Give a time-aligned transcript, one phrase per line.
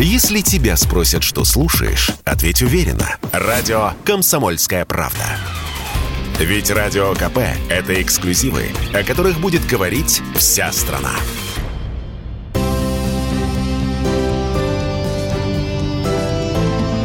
[0.00, 3.16] Если тебя спросят, что слушаешь, ответь уверенно.
[3.32, 5.24] Радио «Комсомольская правда».
[6.38, 7.38] Ведь Радио КП–
[7.68, 11.10] это эксклюзивы, о которых будет говорить вся страна.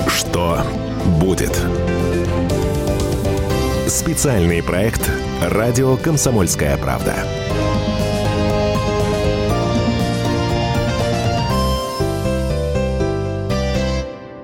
[0.08, 0.64] Что
[1.20, 1.60] будет?
[3.88, 5.10] Специальный проект
[5.42, 7.16] «Радио Комсомольская правда».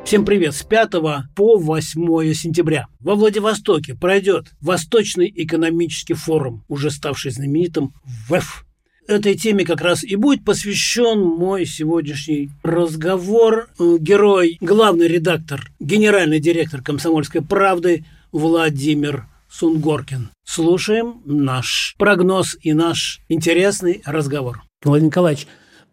[0.10, 0.56] Всем привет!
[0.56, 0.92] С 5
[1.36, 7.94] по 8 сентября во Владивостоке пройдет Восточный экономический форум, уже ставший знаменитым
[8.28, 8.66] ВЭФ.
[9.08, 13.70] Этой теме как раз и будет посвящен мой сегодняшний разговор.
[13.78, 20.32] Э, герой, главный редактор, генеральный директор «Комсомольской правды» Владимир Сунгоркин.
[20.44, 24.64] Слушаем наш прогноз и наш интересный разговор.
[24.84, 25.46] Владимир Николаевич,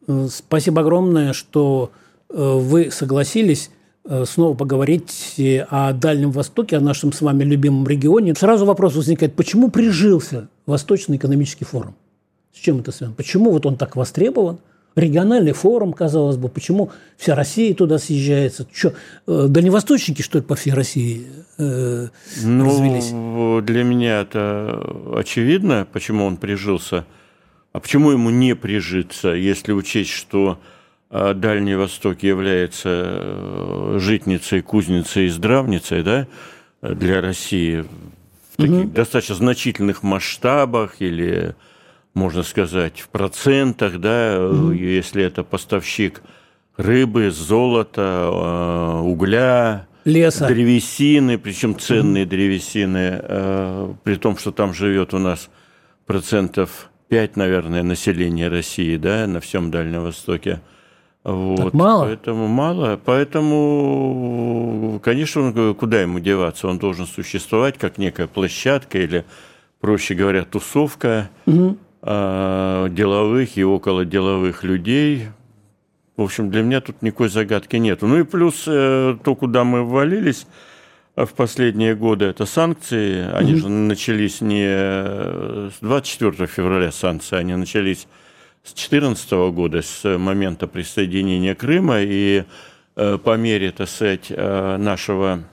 [0.09, 1.92] э, спасибо огромное, что
[2.30, 3.69] э, вы согласились
[4.24, 5.34] снова поговорить
[5.70, 8.34] о Дальнем Востоке, о нашем с вами любимом регионе.
[8.34, 11.94] Сразу вопрос возникает, почему прижился Восточный экономический форум?
[12.55, 13.17] С чем это связано?
[13.17, 14.58] Почему вот он так востребован?
[14.95, 18.67] Региональный форум, казалось бы, почему вся Россия туда съезжается?
[18.72, 18.95] Что,
[19.27, 21.27] э, дальневосточники, что ли, по всей России
[21.58, 22.08] э,
[22.42, 23.11] ну, развелись?
[23.67, 24.83] Для меня это
[25.14, 27.05] очевидно, почему он прижился.
[27.75, 30.58] А почему ему не прижиться, если учесть, что
[31.10, 36.26] Дальний Восток является э, житницей, кузницей и здравницей да,
[36.82, 37.84] для России
[38.52, 38.88] в таких угу.
[38.88, 41.54] достаточно значительных масштабах или,
[42.12, 44.72] можно сказать, в процентах, да, угу.
[44.72, 46.22] если это поставщик
[46.77, 52.30] рыбы, золота, э, угля, леса, древесины, причем ценные угу.
[52.30, 55.50] древесины, э, при том, что там живет у нас
[56.04, 60.60] процентов 5, наверное, населения России, да, на всем Дальнем Востоке–
[61.32, 61.56] вот.
[61.56, 62.05] Так мало?
[62.05, 63.00] Поэтому мало.
[63.05, 66.68] Поэтому, конечно, куда ему деваться?
[66.68, 69.24] Он должен существовать как некая площадка или,
[69.80, 71.78] проще говоря, тусовка угу.
[72.01, 75.24] деловых и около деловых людей.
[76.17, 78.02] В общем, для меня тут никакой загадки нет.
[78.02, 80.46] Ну и плюс э, то, куда мы ввалились
[81.17, 83.28] в последние годы, это санкции.
[83.33, 83.62] Они угу.
[83.62, 88.06] же начались не с 24 февраля санкции, они начались
[88.66, 92.42] с 2014 года, с момента присоединения Крыма, и
[92.96, 95.44] э, по мере, так сказать, э, нашего,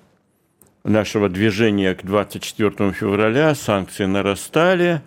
[0.84, 5.04] нашего движения к 24 февраля санкции нарастали,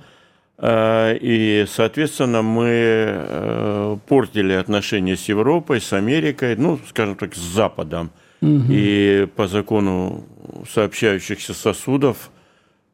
[0.58, 8.12] э, и, соответственно, мы портили отношения с Европой, с Америкой, ну, скажем так, с Западом.
[8.40, 8.66] Угу.
[8.70, 10.24] И по закону
[10.72, 12.30] сообщающихся сосудов–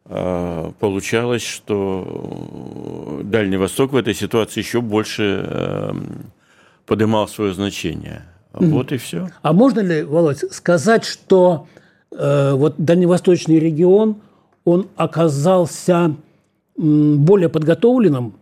[0.04, 6.26] получалось, что Дальний Восток в этой ситуации еще больше эм,
[6.86, 8.22] поднимал свое значение.
[8.52, 9.30] Вот и все.
[9.42, 11.66] А можно ли, Володь, сказать, что
[12.10, 14.16] э, вот дальневосточный регион,
[14.64, 16.14] он оказался
[16.76, 18.34] более подготовленным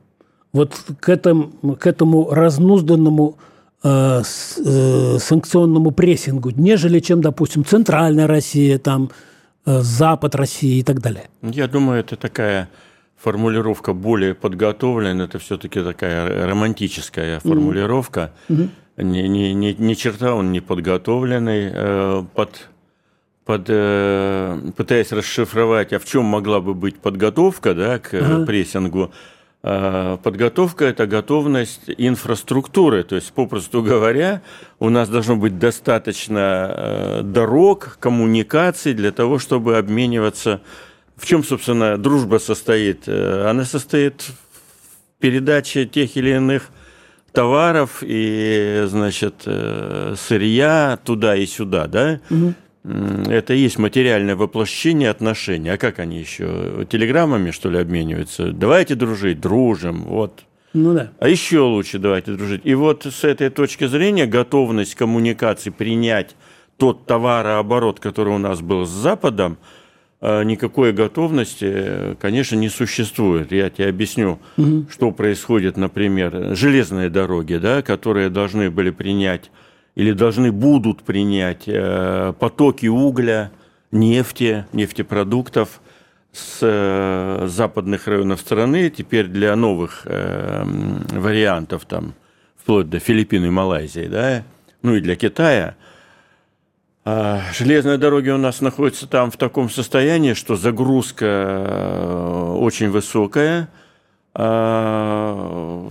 [0.53, 3.37] вот к этому, к этому разнузданному
[3.83, 9.11] э, с, э, санкционному прессингу, нежели чем, допустим, Центральная Россия, там,
[9.65, 11.29] Запад России и так далее?
[11.43, 12.69] Я думаю, это такая
[13.17, 18.33] формулировка более подготовленная, это все-таки такая романтическая формулировка.
[18.49, 18.69] Mm-hmm.
[19.03, 22.69] Не, не, не, не черта он не подготовленный, э, под,
[23.45, 28.45] под, э, пытаясь расшифровать, а в чем могла бы быть подготовка да, к uh-huh.
[28.45, 33.03] прессингу, Э, подготовка– это готовность инфраструктуры.
[33.03, 34.41] То есть, попросту говоря,
[34.79, 36.39] у нас должно быть достаточно
[36.75, 40.63] э, дорог, коммуникаций для того, чтобы обмениваться.
[41.17, 43.03] В чем, собственно, дружба состоит?
[43.07, 46.71] Э, она состоит в передаче тех или иных
[47.33, 52.21] товаров и, значит, сырья туда и сюда, да?
[52.31, 55.71] Угу это и есть материальное воплощение отношений.
[55.71, 56.87] А как они еще?
[56.89, 58.53] Телеграммами, что ли, обмениваются?
[58.53, 60.45] Давайте дружить, дружим, вот.
[60.73, 61.13] Ну да.
[61.19, 62.63] А еще лучше давайте дружить.
[62.65, 66.37] И вот с этой точки зрения готовность коммуникации принять
[66.79, 69.59] тот товарооборот, который у нас был с Западом,
[70.23, 73.53] э, никакой готовности, конечно, не существует.
[73.53, 74.87] Я тебе объясню, угу.
[74.91, 79.51] что происходит, например, железные дороги, да, которые должны были принять
[79.95, 83.51] или должны будут принять э, потоки угля,
[83.91, 85.81] нефти, нефтепродуктов
[86.33, 90.65] с э, западных районов страны, теперь для новых э,
[91.13, 92.15] вариантов, там,
[92.57, 94.45] вплоть до Филиппин и Малайзии, да,
[94.83, 95.75] ну и для Китая.
[97.05, 103.69] А железные дороги у нас находятся там в таком состоянии, что загрузка очень высокая–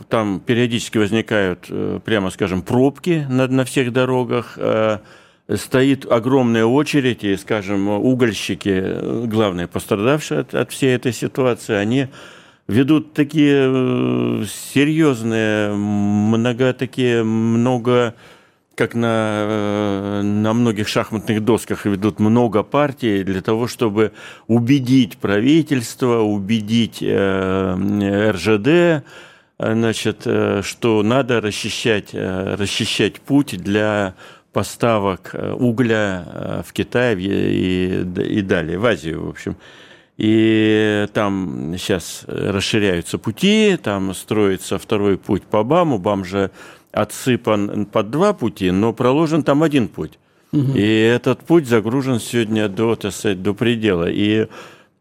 [0.09, 5.01] там периодически возникают, э, прямо скажем, пробки на, на всех дорогах, а,
[5.55, 12.07] стоит огромная очередь, и, скажем, угольщики, главные пострадавшие от, от всей этой ситуации, они
[12.67, 14.43] ведут такие э,
[14.73, 18.15] серьезные, много такие, много
[18.79, 24.13] как на, э, на многих шахматных досках ведут много партий для того, чтобы
[24.47, 29.03] убедить правительство, убедить э, РЖД,
[29.59, 34.15] значит, что надо расчищать, расчищать путь для
[34.53, 38.01] поставок угля в Китай и,
[38.37, 39.57] и далее, в Азию, в общем.
[40.15, 45.97] И там сейчас расширяются пути, там строится второй путь по БАМу.
[45.97, 46.51] БАМ же
[46.91, 50.17] отсыпан под два пути, но проложен там один путь.
[50.51, 50.73] Угу.
[50.75, 54.09] И этот путь загружен сегодня до, так сказать, до предела.
[54.09, 54.47] И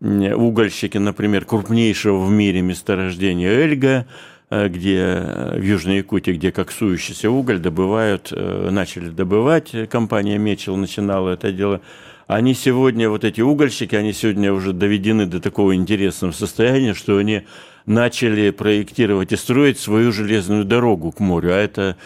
[0.01, 4.07] угольщики, например, крупнейшего в мире месторождения Эльга,
[4.51, 11.31] э, где в Южной Якутии, где коксующийся уголь добывают, э, начали добывать, компания Мечел начинала
[11.31, 11.81] это дело,
[12.29, 17.45] они сегодня, вот эти угольщики, они сегодня уже доведены до такого интересного состояния, что они
[17.87, 21.55] начали проектировать и строить свою железную дорогу к морю.
[21.55, 21.97] А это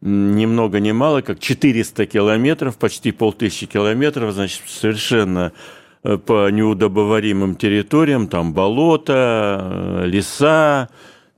[0.00, 5.52] ни много ни мало, как 400 километров, почти полтысячи километров, значит, совершенно
[6.04, 10.90] э, по неудобоваримым территориям, там болота, э, леса,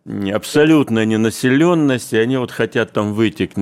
[0.06, 3.54] абсолютная ненаселенность, и они вот хотят там выйти к,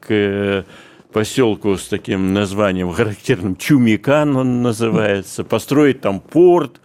[0.00, 0.64] к
[1.12, 6.80] поселку с таким названием характерным Чумикан он называется, построить там порт,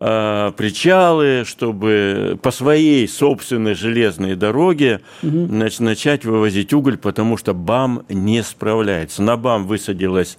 [0.00, 5.46] э, причалы, чтобы по своей собственной железной дороге угу.
[5.46, 9.22] значит, начать вывозить уголь, потому что БАМ не справляется.
[9.22, 10.38] На БАМ высадилась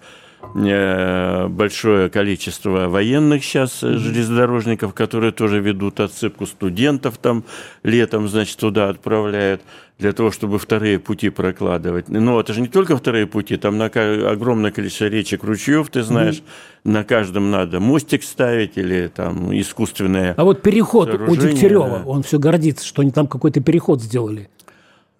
[0.53, 3.97] большое количество военных сейчас mm-hmm.
[3.97, 7.43] железнодорожников, которые тоже ведут отсыпку студентов там
[7.83, 9.61] летом, значит, туда отправляют
[9.97, 12.09] для того, чтобы вторые пути прокладывать.
[12.09, 16.37] Но это же не только вторые пути, там на огромное количество речек, ручьев, ты знаешь,
[16.37, 16.91] mm-hmm.
[16.91, 20.33] на каждом надо мостик ставить или там искусственное.
[20.37, 24.49] А вот переход у Дегтярева, он все гордится, что они там какой-то переход сделали.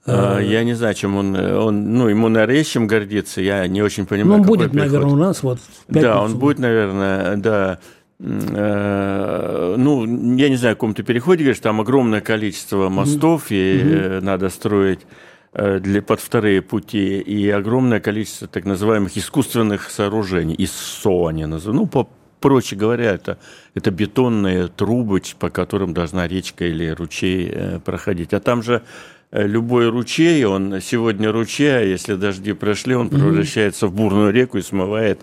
[0.05, 3.81] А, э, я не знаю, чем он, он, ну, ему, наверное, чем гордиться, я не
[3.81, 4.37] очень понимаю.
[4.37, 4.91] Ну, он будет, переход.
[4.91, 5.59] наверное, у нас вот.
[5.87, 7.79] Да, он будет, наверное, да.
[8.19, 10.05] Э, ну,
[10.35, 13.55] я не знаю, о каком-то переходе, говоришь, там огромное количество мостов, mm-hmm.
[13.55, 14.21] и mm-hmm.
[14.21, 15.01] надо строить
[15.53, 21.87] для, под вторые пути, и огромное количество так называемых искусственных сооружений, ИСО они называют, ну,
[21.87, 22.09] по,
[22.39, 23.37] проще говоря, это,
[23.75, 28.33] это бетонные трубы, по которым должна речка или ручей проходить.
[28.33, 33.87] А там же Э, любой ручей, он сегодня ручей, а если дожди прошли, он превращается
[33.87, 35.21] в бурную реку и смывает,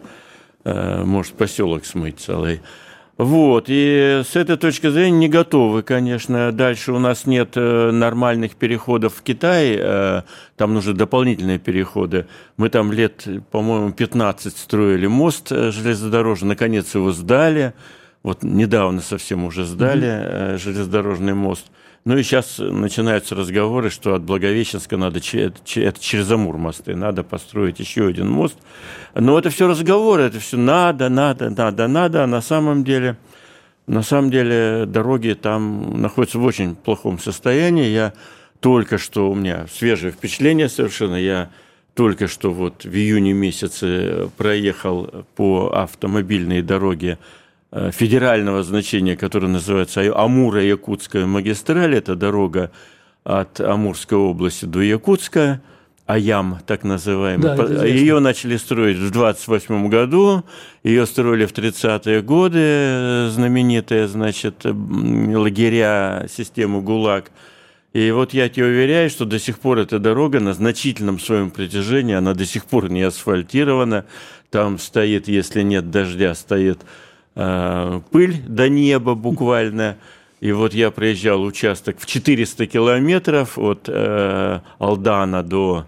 [0.64, 2.60] э, может, поселок смыть целый.
[3.18, 6.52] Вот, и с этой точки зрения не готовы, конечно.
[6.52, 9.76] Дальше у нас нет э, нормальных переходов в Китай,
[10.56, 12.26] там нужны дополнительные переходы.
[12.56, 17.74] Мы там лет, по-моему, 15 строили мост железнодорожный, наконец его сдали.
[18.22, 20.58] Вот недавно совсем уже сдали mm-hmm.
[20.58, 21.66] железнодорожный мост–
[22.04, 27.80] ну и сейчас начинаются разговоры, что от Благовещенска надо, это через Амур мосты, надо построить
[27.80, 28.56] еще один мост.
[29.14, 33.16] Но это все разговоры, это все надо, надо, надо, надо, а на самом деле,
[33.86, 37.88] на самом деле дороги там находятся в очень плохом состоянии.
[37.88, 38.14] Я
[38.60, 41.50] только что, у меня свежее впечатление совершенно, я
[41.94, 47.18] только что вот в июне месяце проехал по автомобильной дороге
[47.72, 51.94] федерального значения, которая называется Амуро-Якутская магистраль.
[51.96, 52.70] Это дорога
[53.24, 55.60] от Амурской области до Якутска,
[56.06, 57.54] Аям, так называемый.
[57.54, 60.44] Да, ее начали строить в 28 году,
[60.82, 67.30] ее строили в 30-е годы, знаменитые, значит, лагеря, систему ГУЛАГ.
[67.92, 72.14] И вот я тебе уверяю, что до сих пор эта дорога на значительном своем протяжении,
[72.14, 74.06] она до сих пор не асфальтирована.
[74.48, 76.80] Там стоит, если нет дождя, стоит
[77.40, 79.96] Э, пыль до неба буквально.
[80.40, 85.86] И вот я проезжал участок в 400 километров от э, Алдана до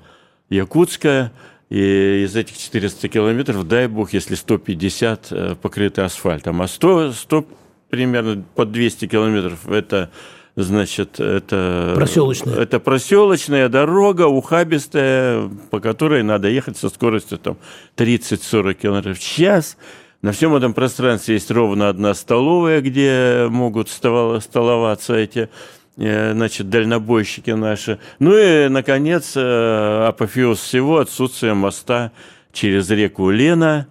[0.49, 1.33] Якутска.
[1.69, 7.45] И из этих 400 километров, дай бог, если 150 э, покрыты асфальтом, а 100, 100
[7.91, 10.11] примерно под 200 километров это
[10.55, 12.55] значит, это проселочная.
[12.55, 17.57] это проселочная дорога, ухабистая, по которой надо ехать со скоростью там
[17.97, 19.77] 30-40 километров в час.
[20.23, 25.49] На всем этом пространстве есть ровно одна столовая, где могут столоваться эти
[25.97, 27.99] э, значит, дальнобойщики наши.
[28.19, 32.13] Ну и, наконец, э, апофеоз всего– отсутствие моста
[32.53, 33.87] через реку Лена,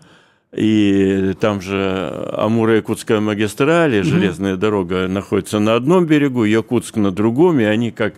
[0.56, 7.64] и там же Амуро-Якутская магистраль, железная дорога находится на одном берегу, Якутск на другом, и
[7.64, 8.14] они, как,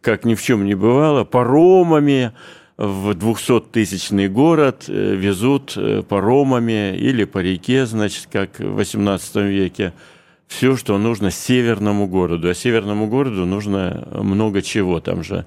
[0.00, 2.32] как ни в чем не бывало, паромами
[2.82, 9.92] в 200-тысячный город э, везут э, паромами или по реке, значит, как в XVIII веке,
[10.48, 12.50] все, что нужно северному городу.
[12.50, 14.98] А северному городу нужно много чего.
[14.98, 15.46] Там же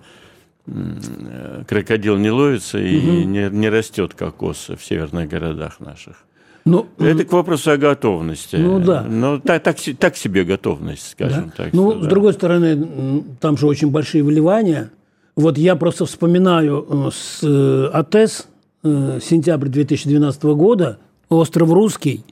[1.67, 3.27] крокодил не ловится и угу.
[3.27, 6.23] не, не растет кокос в северных городах наших.
[6.63, 8.55] Ну, это к вопросу о готовности.
[8.55, 9.01] Ну да.
[9.03, 11.65] Ну, так, так, так себе готовность, скажем да?
[11.65, 11.73] так.
[11.73, 12.09] Ну, что, с да.
[12.09, 14.89] другой стороны, там же очень большие вливания.
[15.35, 18.47] Вот я просто вспоминаю э, с э, АТЭС
[18.83, 22.23] э, сентябрь 2012 года, остров Русский,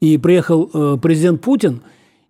[0.00, 1.80] и приехал президент Путин,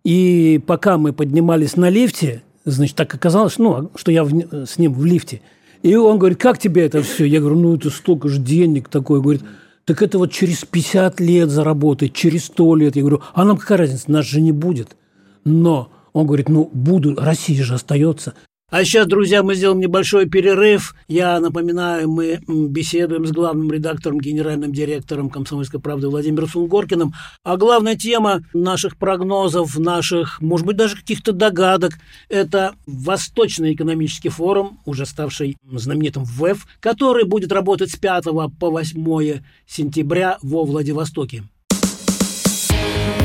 [0.05, 4.93] и пока мы поднимались на лифте, значит, так оказалось, ну, что я в, с ним
[4.93, 5.41] в лифте.
[5.83, 7.25] И он говорит, как тебе это все?
[7.25, 9.21] Я говорю, ну, это столько же денег такое.
[9.21, 9.43] Говорит,
[9.85, 12.97] так это вот через 50 лет заработать, через 100 лет.
[12.97, 14.97] Я говорю, а нам какая разница, нас же не будет.
[15.45, 18.35] Но он говорит, ну, буду, Россия же остается.
[18.73, 20.95] А сейчас, друзья, мы сделаем небольшой перерыв.
[21.07, 27.13] Я напоминаю, мы беседуем с главным редактором, генеральным директором «Комсомольской правды» Владимиром Сунгоркиным.
[27.45, 31.99] А главная тема наших прогнозов, наших, может быть, даже каких-то догадок–
[32.31, 38.25] это Восточный экономический форум, уже ставший знаменитым ВЭФ, который будет работать с 5
[38.59, 41.45] по 8 сентября во Владивостоке.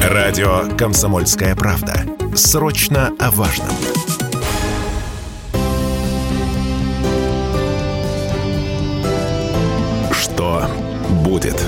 [0.03, 2.03] Радио «Комсомольская правда».
[2.35, 3.69] Срочно о важном.
[11.37, 11.63] Будет.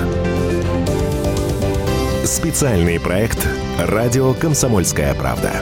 [2.24, 3.46] Специальный проект
[3.78, 5.52] «Радио Комсомольская правда».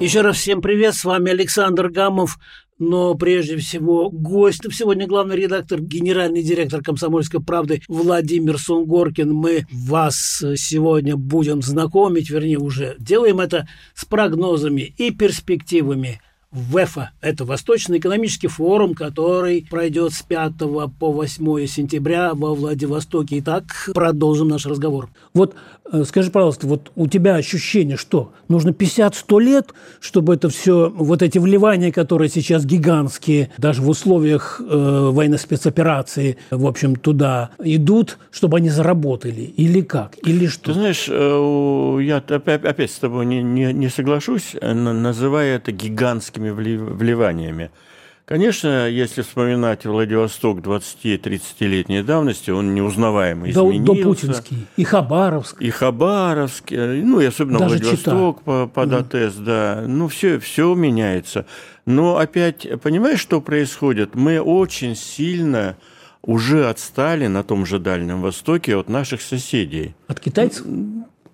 [0.00, 2.38] Еще раз всем привет, с вами Александр Гамов,
[2.78, 4.62] но прежде всего гость.
[4.72, 9.30] Сегодня главный редактор, генеральный директор «Комсомольской правды» Владимир Сунгоркин.
[9.30, 17.10] Мы вас сегодня будем знакомить, вернее, уже делаем это с прогнозами и перспективами ВЭФа.
[17.22, 20.52] Это Восточный экономический форум, который пройдет с 5
[20.98, 23.38] по 8 сентября во Владивостоке.
[23.38, 25.08] Итак, продолжим наш разговор.
[25.32, 25.54] Вот
[26.04, 31.38] скажи, пожалуйста, вот у тебя ощущение, что нужно 50-100 лет, чтобы это все, вот эти
[31.38, 38.58] вливания, которые сейчас гигантские, даже в условиях э, военной спецоперации, в общем, туда идут, чтобы
[38.58, 39.42] они заработали?
[39.42, 40.16] Или как?
[40.26, 40.64] Или что?
[40.64, 46.50] Ты знаешь, э, я опять, с тобой не, не, не соглашусь, называя это гигантским этими
[46.50, 47.70] вливаниями.
[48.24, 53.84] Конечно, если вспоминать Владивосток 20-30-летней давности, он неузнаваемо изменился.
[53.84, 54.66] До, Путинский.
[54.76, 55.60] И Хабаровск.
[55.60, 58.66] И Хабаровск, ну и особенно Даже Владивосток Чита.
[58.68, 58.98] под да.
[58.98, 59.84] АТС, да.
[59.86, 61.46] Ну, все, все меняется.
[61.84, 64.14] Но опять, понимаешь, что происходит?
[64.14, 65.76] Мы очень сильно
[66.22, 69.96] уже отстали на том же Дальнем Востоке от наших соседей.
[70.06, 70.64] От китайцев?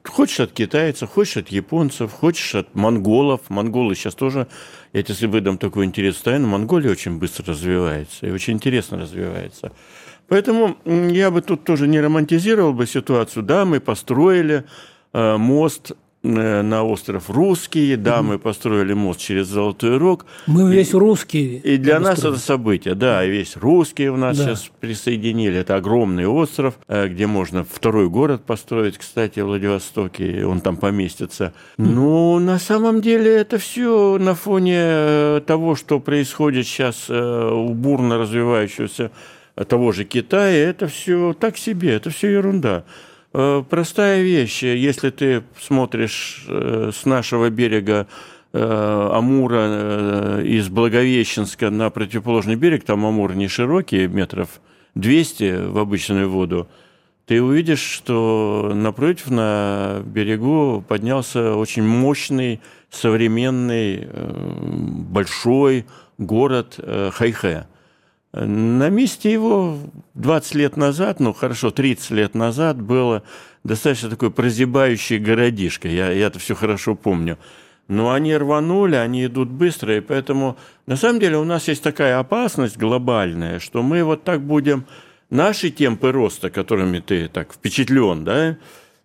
[0.08, 3.42] Хочешь от китайцев, хочешь от японцев, хочешь от монголов.
[3.48, 4.48] Монголы сейчас тоже,
[4.92, 9.72] я тебе выдам такую интересную тайну, Монголия очень быстро развивается и очень интересно развивается.
[10.28, 13.42] Поэтому я бы тут тоже не романтизировал бы ситуацию.
[13.42, 14.64] Да, мы построили
[15.12, 20.26] э, мост на остров Русский, да, мы построили мост через Золотой Рог.
[20.46, 21.58] Мы весь русский.
[21.58, 24.44] И для нас это событие, да, и весь русский у нас да.
[24.44, 25.58] сейчас присоединили.
[25.58, 31.52] Это огромный остров, э, где можно второй город построить, кстати, в Владивостоке, он там поместится.
[31.76, 38.18] Но на самом деле это все на фоне э, того, что происходит сейчас у бурно
[38.18, 39.10] развивающегося
[39.68, 42.84] того же Китая, это все так себе, это все ерунда.
[43.32, 44.62] Э, простая вещь.
[44.62, 48.06] Если ты смотришь э, с нашего берега
[48.52, 54.60] э, Амура из Благовещенска на противоположный берег, там Амур не широкий, метров
[54.94, 56.68] 200 в обычную воду,
[57.26, 64.08] ты увидишь, что напротив на берегу поднялся очень мощный, современный,
[65.10, 65.84] большой
[66.16, 66.80] город
[67.12, 67.66] Хайхэ.
[68.32, 69.78] На месте его
[70.14, 73.22] 20 лет назад, ну хорошо, 30 лет назад было
[73.64, 75.88] достаточно такой прозябающий городишко.
[75.88, 77.38] Я, я это все хорошо помню.
[77.88, 82.18] Но они рванули, они идут быстро, и поэтому на самом деле у нас есть такая
[82.18, 84.84] опасность глобальная, что мы вот так будем
[85.30, 88.58] наши темпы роста, которыми ты так впечатлен, да,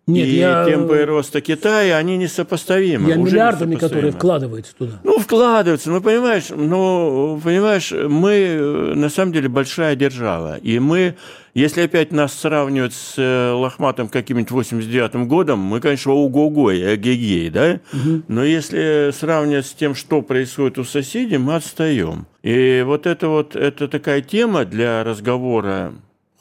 [0.05, 0.65] Нет, и я...
[0.65, 3.09] темпы роста Китая, они несопоставимы.
[3.09, 4.99] Я миллиардами, которые вкладываются туда.
[5.03, 11.15] Ну, вкладываются, ну, понимаешь, ну, понимаешь, мы э, на самом деле большая держава, и мы,
[11.53, 17.49] если опять нас сравнивать с э, Лохматом каким-нибудь 89-м годом, мы, конечно, ого-го и эгегей,
[17.49, 17.79] да,
[18.27, 22.27] но если сравнивать с тем, что происходит у соседей, мы отстаем.
[22.41, 25.93] И вот это вот, это такая тема для разговора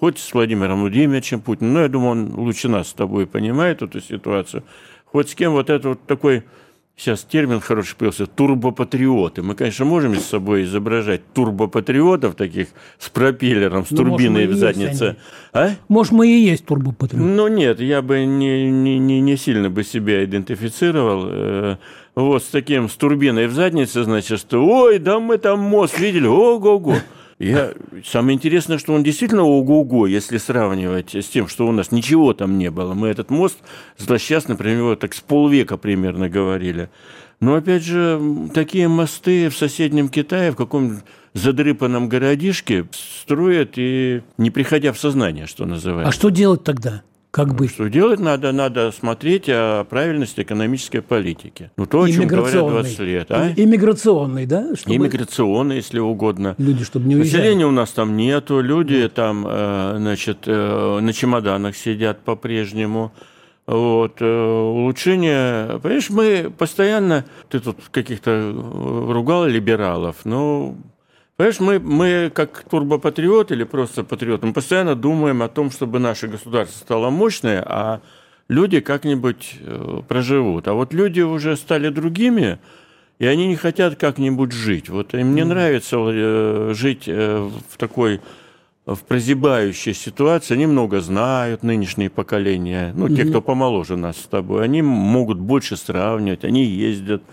[0.02, 4.00] хоть с Владимиром Владимировичем Путиным, но я думаю, он лучше нас с тобой понимает эту
[4.00, 4.64] ситуацию,
[5.04, 6.42] хоть с кем вот это вот такой,
[6.96, 9.42] сейчас термин хороший появился, турбопатриоты.
[9.42, 14.58] Мы, конечно, можем с собой изображать турбопатриотов таких с пропеллером, с Ну, турбиной может, в
[14.58, 15.16] заднице.
[15.52, 15.70] А?
[15.86, 17.24] Может, мы и есть турбопатриот.
[17.24, 21.26] Ну нет, я бы не, не, не, не сильно бы себя идентифицировал.
[21.28, 21.76] э,
[22.16, 26.26] Вот с таким, с турбиной в заднице, значит, что ой, да мы там мост видели,
[26.26, 26.96] ого-го.
[27.42, 27.72] Я...
[28.04, 32.56] Самое интересное, что он действительно ого-го, если сравнивать с тем, что у нас ничего там
[32.56, 32.94] не было.
[32.94, 33.58] Мы этот мост
[33.98, 36.88] злосчастно, него так с полвека примерно говорили.
[37.40, 38.20] Но, опять же,
[38.54, 41.02] такие мосты в соседнем Китае, в каком-нибудь
[41.34, 46.10] задрыпанном городишке строят и не приходя в сознание, что называется.
[46.10, 47.02] А что делать тогда?
[47.32, 47.70] Как быть?
[47.70, 48.52] Что делать надо?
[48.52, 51.70] Надо смотреть о правильности экономической политики.
[51.78, 53.26] Ну, то, о чем говорят 20 лет.
[53.30, 53.50] А?
[53.56, 54.76] Иммиграционный, да?
[54.76, 56.54] Чтобы Иммиграционной, если угодно.
[56.58, 57.38] люди, чтобы не уезжали.
[57.40, 63.12] Населения у нас там нету, люди там, э, значит, э, на чемоданах сидят по-прежнему.
[63.66, 68.52] Вот, э, улучшение, понимаешь, мы постоянно, ты тут каких-то
[69.08, 70.76] ругал либералов, но
[71.42, 76.28] Понимаешь, мы, мы как турбопатриот или просто патриот, мы постоянно думаем о том, чтобы наше
[76.28, 78.00] государство стало мощное, а
[78.46, 80.68] люди как-нибудь э, проживут.
[80.68, 82.60] А вот люди уже стали другими,
[83.18, 84.88] и они не хотят как-нибудь жить.
[84.88, 88.20] Вот им не нравится э, жить э, в такой
[88.86, 94.62] в прозябающей ситуации, они много знают, нынешние поколения, ну, те, кто помоложе нас с тобой,
[94.62, 97.24] они могут больше сравнивать, они ездят.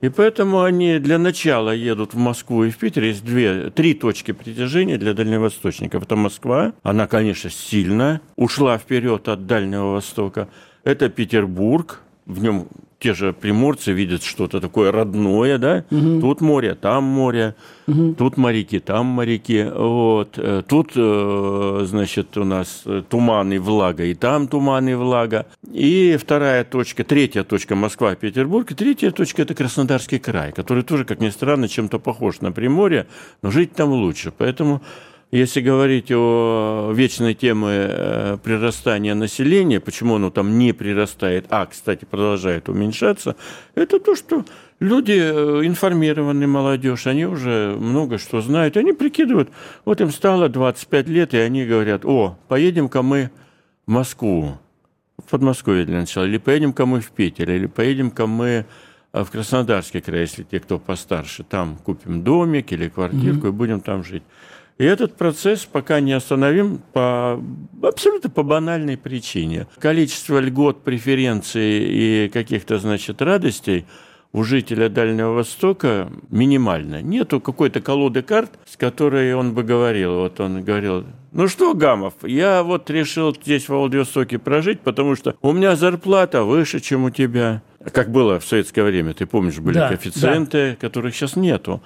[0.00, 3.04] И поэтому они для начала едут в Москву и в Питер.
[3.04, 6.04] Есть две, три точки притяжения для дальневосточников.
[6.04, 10.48] Это Москва, она, конечно, сильно ушла вперед от Дальнего Востока.
[10.84, 12.68] Это Петербург, в нем
[13.00, 15.84] те же приморцы видят что-то такое родное, да?
[16.20, 17.54] Тут море, там море,
[18.18, 19.64] тут моряки, там моряки.
[19.64, 20.34] Вот.
[20.36, 25.46] Э, Тут, э, значит, у нас э, туман и влага, и там туман и влага.
[25.72, 28.70] И вторая точка, третья точка Москва, Петербург.
[28.70, 33.06] И третья точка– это Краснодарский край, который тоже, как ни странно, чем-то похож на Приморье,
[33.42, 34.30] но жить там лучше.
[34.36, 34.82] Поэтому
[35.30, 42.04] если говорить о вечной теме э, прирастания населения, почему оно там не прирастает, а, кстати,
[42.04, 43.36] продолжает уменьшаться,
[43.76, 44.44] это то, что
[44.80, 49.50] люди э, информированные, молодежь, они уже много что знают, они прикидывают,
[49.84, 53.30] вот им стало 25 лет, и они говорят, о, поедем-ка мы
[53.86, 54.58] в Москву,
[55.16, 58.66] в Подмосковье для начала, или поедем-ка мы в Питер, или поедем-ка мы
[59.12, 63.80] э, в Краснодарский край, если те, кто постарше, там купим домик или квартирку и будем
[63.80, 64.24] там жить.
[64.80, 67.38] И этот процесс пока не остановим по
[67.82, 69.66] абсолютно по банальной причине.
[69.78, 73.84] Количество льгот, преференций и каких-то, значит, радостей
[74.32, 77.02] у жителя Дальнего Востока минимально.
[77.02, 80.14] Нету какой-то колоды карт, с которой он бы говорил.
[80.14, 85.36] Вот он говорил, ну что, Гамов, я вот решил здесь в Владивостоке прожить, потому что
[85.42, 87.60] у меня зарплата выше, чем у тебя.
[87.92, 91.82] Как было в советское время, ты помнишь, были Да, коэффициенты, которых сейчас нету.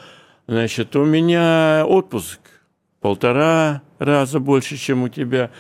[0.47, 2.39] Значит, у меня отпуск
[3.09, 5.51] полтора раза больше, чем у тебя.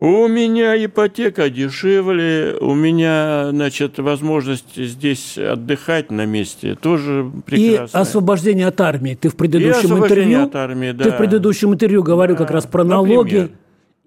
[0.00, 8.00] У меня ипотека дешевле, у меня, значит, возможность здесь отдыхать на месте тоже И прекрасная.
[8.00, 9.14] освобождение от армии.
[9.14, 11.04] Ты в И предыдущем интервью, от армии, да.
[11.04, 13.14] ты в предыдущем интервью говорил как раз про Например.
[13.14, 13.48] налоги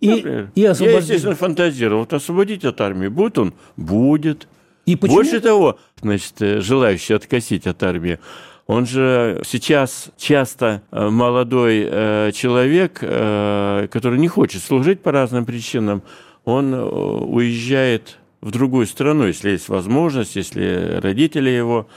[0.01, 0.51] и, Например.
[0.55, 1.03] и Я, освобождение.
[1.05, 1.99] естественно, фантазировал.
[2.01, 3.53] Вот освободить от армии будет он?
[3.77, 4.45] Будет.
[4.85, 5.19] И почему?
[5.19, 8.19] Больше того, значит, э, желающий откосить от армии,
[8.65, 15.45] он же сейчас часто э, молодой э, человек, э, который не хочет служить по разным
[15.45, 16.01] причинам,
[16.45, 21.87] он уезжает в другую страну, если есть возможность, если родители его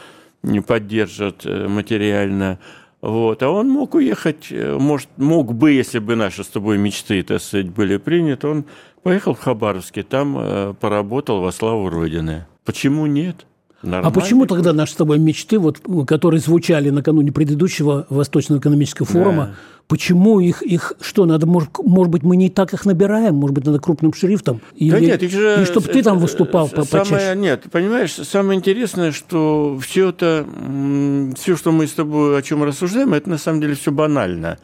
[0.43, 2.61] не поддержат материально.
[3.01, 3.43] Вот.
[3.43, 7.71] А он мог уехать, может, мог бы, если бы наши с тобой мечты, так сказать,
[7.71, 8.65] были приняты, он
[9.03, 12.47] поехал в Хабаровске, там поработал во славу Родины.
[12.65, 13.45] Почему нет?
[13.87, 14.21] А Нормально.
[14.21, 19.55] почему тогда наши с тобой мечты, вот, которые звучали накануне предыдущего Восточного экономического форума, Да.
[19.87, 23.65] почему их, их что, надо, может, может быть, мы не так их набираем, может быть,
[23.65, 24.61] надо крупным шрифтом?
[24.75, 25.63] Или, Да нет, же...
[25.63, 27.37] и чтобы ты там выступал по, самое, почаще.
[27.37, 30.45] Нет, понимаешь, самое интересное, что все это,
[31.37, 34.59] все, что мы с тобой о чем рассуждаем, это на самом деле все банально.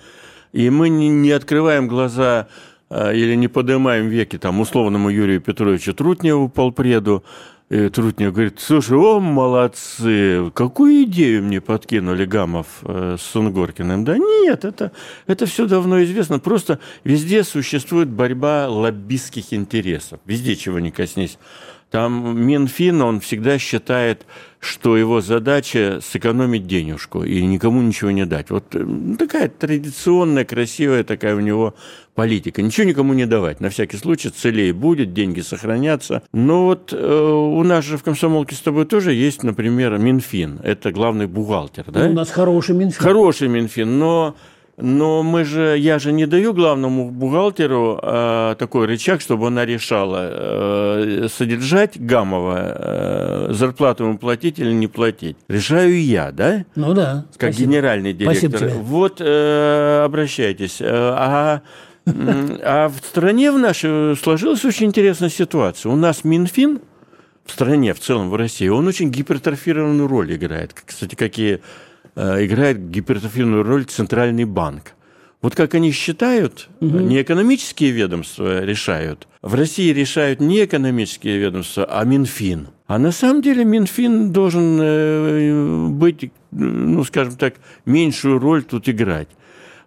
[0.52, 2.48] И мы не, не открываем глаза
[2.90, 7.24] или не поднимаем веки там условному Юрию Петровичу Трутневу, полпреду,
[7.72, 14.04] и Трутнев говорит, слушай, о, молодцы, какую идею мне подкинули Гамов э, с Сунгоркиным?
[14.04, 14.92] Да нет, это,
[15.26, 16.38] это все давно известно.
[16.38, 20.20] Просто везде существует борьба лоббистских интересов.
[20.26, 21.38] Везде чего не коснись.
[21.92, 24.24] Там Минфин, он всегда считает,
[24.60, 28.48] что его задача сэкономить денежку и никому ничего не дать.
[28.48, 28.86] Вот э,
[29.18, 31.74] такая традиционная, красивая такая у него
[32.14, 32.62] политика.
[32.62, 33.60] Ничего никому не давать.
[33.60, 36.22] На всякий случай целей будет, деньги сохранятся.
[36.32, 40.60] Но вот э, у нас же в комсомолке с тобой тоже есть, например, Минфин.
[40.62, 41.90] Это главный бухгалтер.
[41.90, 42.04] Да?
[42.04, 43.02] Ну, у нас хороший Минфин.
[43.02, 44.34] Хороший Минфин, но
[44.78, 50.28] но мы же, я же не даю главному бухгалтеру э, такой рычаг, чтобы она решала,
[50.30, 55.36] э, содержать Гамова, э, зарплату ему платить или не платить.
[55.48, 56.64] Решаю я, да?
[56.74, 57.26] Ну да.
[57.36, 57.70] Как спасибо.
[57.70, 58.48] генеральный директор.
[58.48, 58.82] Спасибо тебе.
[58.82, 60.80] Вот э, обращайтесь.
[60.80, 61.62] Э, а,
[62.06, 65.92] а в стране в нашей сложилась очень интересная ситуация.
[65.92, 66.80] У нас Минфин
[67.44, 70.72] в стране, в целом в России, он очень гипертрофированную роль играет.
[70.72, 71.60] Кстати, какие Э,
[72.16, 74.94] играет гипертрофированную роль Центральный банк.
[75.42, 76.98] Вот как они считают, угу.
[76.98, 79.26] не экономические ведомства решают.
[79.42, 82.68] В России решают не экономические ведомства, а Минфин.
[82.86, 87.54] А на самом деле Минфин должен э, быть, ну, скажем так,
[87.86, 89.28] меньшую роль тут играть.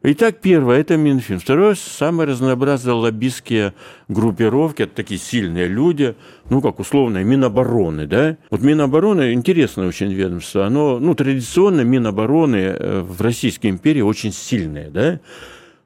[0.07, 1.39] Итак, первое– это Минфин.
[1.39, 3.73] Второе– самые разнообразные лоббистские
[4.07, 6.13] группировки, это такие сильные люди,
[6.51, 8.37] ну, как условно, Минобороны, да?
[8.51, 10.67] Вот Минобороны– интересное очень ведомство.
[10.67, 15.19] Оно, ну, традиционно Минобороны э, в Российской империи очень сильное, да?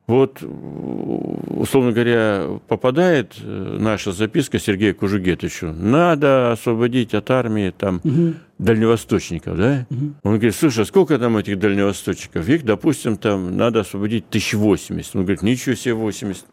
[0.06, 8.34] Вот, условно говоря, попадает э, наша записка Сергею Кужугетовичу, надо освободить от армии там угу.
[8.60, 9.88] Дальневосточников, да?
[9.90, 10.14] Угу.
[10.24, 12.48] Он говорит, слушай, а сколько там этих дальневосточников?
[12.48, 15.16] Их, допустим, там надо освободить 1080.
[15.16, 16.46] Он говорит, ничего себе 80.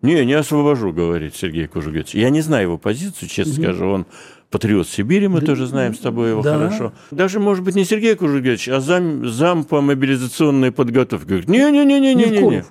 [0.00, 2.14] Не, не освобожу, говорит Сергей Кужугетович.
[2.14, 3.62] Я не знаю его позицию, честно угу.
[3.62, 4.06] скажу, он
[4.50, 6.56] патриот Сибири, мы да, тоже знаем с тобой его да.
[6.56, 6.92] хорошо.
[7.10, 11.26] Даже, может быть, не Сергей Кужугетович, а зам, зам по мобилизационной подготовке.
[11.26, 12.64] Говорит, не-не-не-не-не-не.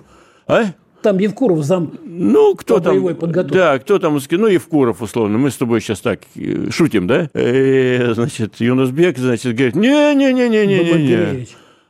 [0.46, 0.72] А?
[1.02, 3.56] Там Евкуров зам ну, кто по там, боевой подготовке.
[3.56, 5.38] Да, кто там, ну, Евкуров, условно.
[5.38, 7.30] Мы с тобой сейчас так э, шутим, да?
[7.32, 11.46] Э, значит, Юнусбек, значит, говорит, не-не-не-не-не-не.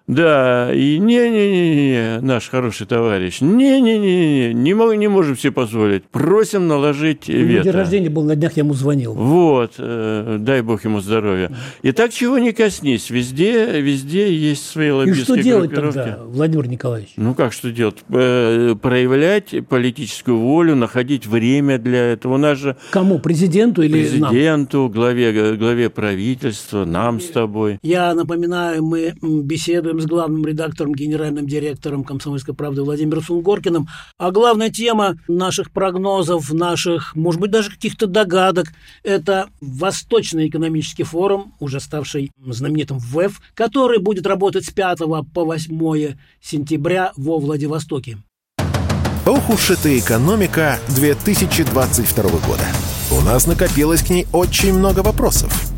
[0.09, 6.05] Да, и не-не-не, наш хороший товарищ, не-не-не, не, не, не можем себе позволить.
[6.05, 7.65] Просим наложить вето.
[7.65, 9.13] День рождения был на днях, я ему звонил.
[9.13, 11.53] Вот, э, дай бог ему здоровья.
[11.83, 16.69] И так чего не коснись, везде, везде есть свои лоббистские И что делать тогда, Владимир
[16.69, 17.11] Николаевич?
[17.17, 17.99] Ну, как что делать?
[18.09, 22.37] Э, проявлять политическую волю, находить время для этого.
[22.37, 22.77] У нас же...
[22.93, 24.91] Кому, президенту или Президенту, нам?
[24.91, 27.79] главе, главе правительства, нам с тобой.
[27.83, 33.89] Я напоминаю, мы беседуем с главным редактором, генеральным директором «Комсомольской правды» Владимиром Сунгоркиным.
[34.19, 38.69] А главная тема наших прогнозов, наших, может быть, даже каких-то догадок–
[39.03, 44.99] это Восточный экономический форум, уже ставший знаменитым ВЭФ, который будет работать с 5
[45.33, 48.19] по 8 сентября во Владивостоке.
[49.27, 52.65] Ох уж эта экономика 2022 года.
[53.11, 55.78] У нас накопилось к ней очень много вопросов.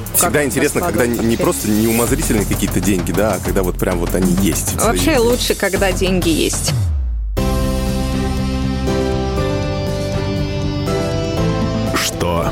[0.15, 4.13] Всегда интересно, когда не просто не умозрительные какие-то деньги, да, а когда вот прям вот
[4.15, 4.75] они есть.
[4.75, 6.73] Вообще лучше, когда деньги есть.
[11.95, 12.51] Что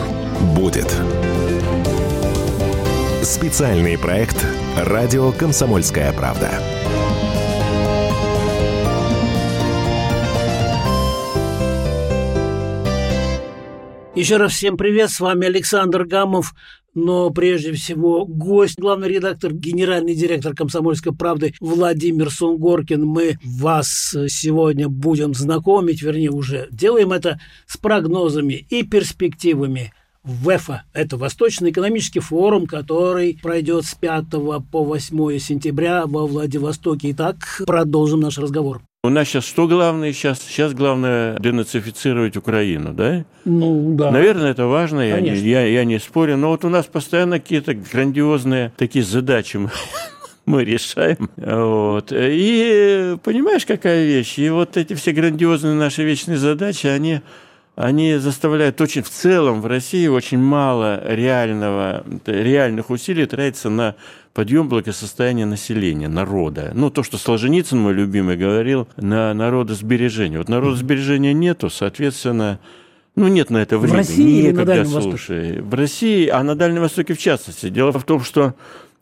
[0.55, 0.91] будет?
[3.23, 4.37] Специальный проект
[4.75, 6.49] «Радио Комсомольская правда».
[14.15, 16.53] Еще раз всем привет, с вами Александр Гамов,
[16.93, 23.06] но прежде всего гость, главный редактор, генеральный директор «Комсомольской правды» Владимир Сунгоркин.
[23.06, 30.84] Мы вас сегодня будем знакомить, вернее, уже делаем это с прогнозами и перспективами ВЭФа.
[30.93, 34.25] Это Восточный экономический форум, который пройдет с 5
[34.71, 37.12] по 8 сентября во Владивостоке.
[37.12, 38.82] Итак, продолжим наш разговор.
[39.01, 40.41] У нас сейчас что главное сейчас?
[40.41, 43.23] Сейчас главное денацифицировать Украину, да?
[43.45, 44.12] Ну, да.
[44.12, 46.35] Наверное, это важно, я не, я, я не спорю.
[46.35, 49.69] Но вот у нас постоянно какие-то грандиозные такие задачи мы,
[50.45, 51.29] мы решаем.
[51.38, 52.12] Вот.
[52.12, 54.38] И понимаешь, какая вещь?
[54.38, 57.21] И вот эти все грандиозные наши вечные задачи, они
[57.79, 63.95] они заставляют очень в целом в России очень мало реального, реальных усилий тратится на
[64.33, 66.71] подъем благосостояния населения, народа.
[66.73, 70.39] Ну, то, что Солженицын, мой любимый, говорил, на народосбережение.
[70.39, 72.59] Вот народосбережения нету, соответственно,
[73.15, 73.95] ну, нет на это времени.
[73.95, 75.37] В России или на Дальнем слушай.
[75.37, 75.61] Востоке?
[75.61, 77.69] В России, а на Дальнем Востоке в частности.
[77.69, 78.55] Дело в том, что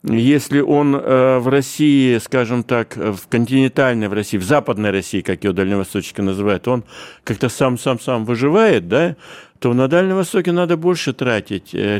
[0.04, 5.44] если он э, в России, скажем так, в континентальной в России, в западной России, как
[5.44, 6.84] ее дальневосточники называют, он
[7.24, 9.16] как-то сам-сам-сам выживает, да,
[9.58, 11.98] то на Дальнем Востоке надо больше тратить э,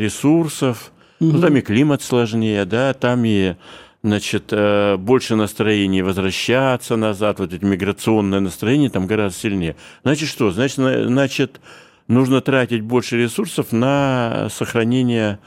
[1.20, 3.54] ну, там и климат сложнее, да, там и
[4.02, 9.76] значит, э, больше настроений возвращаться назад, вот эти миграционное настроение там гораздо сильнее.
[10.04, 10.50] Значит, что?
[10.50, 11.61] Значит, на- значит
[12.07, 15.38] нужно тратить больше ресурсов на сохранение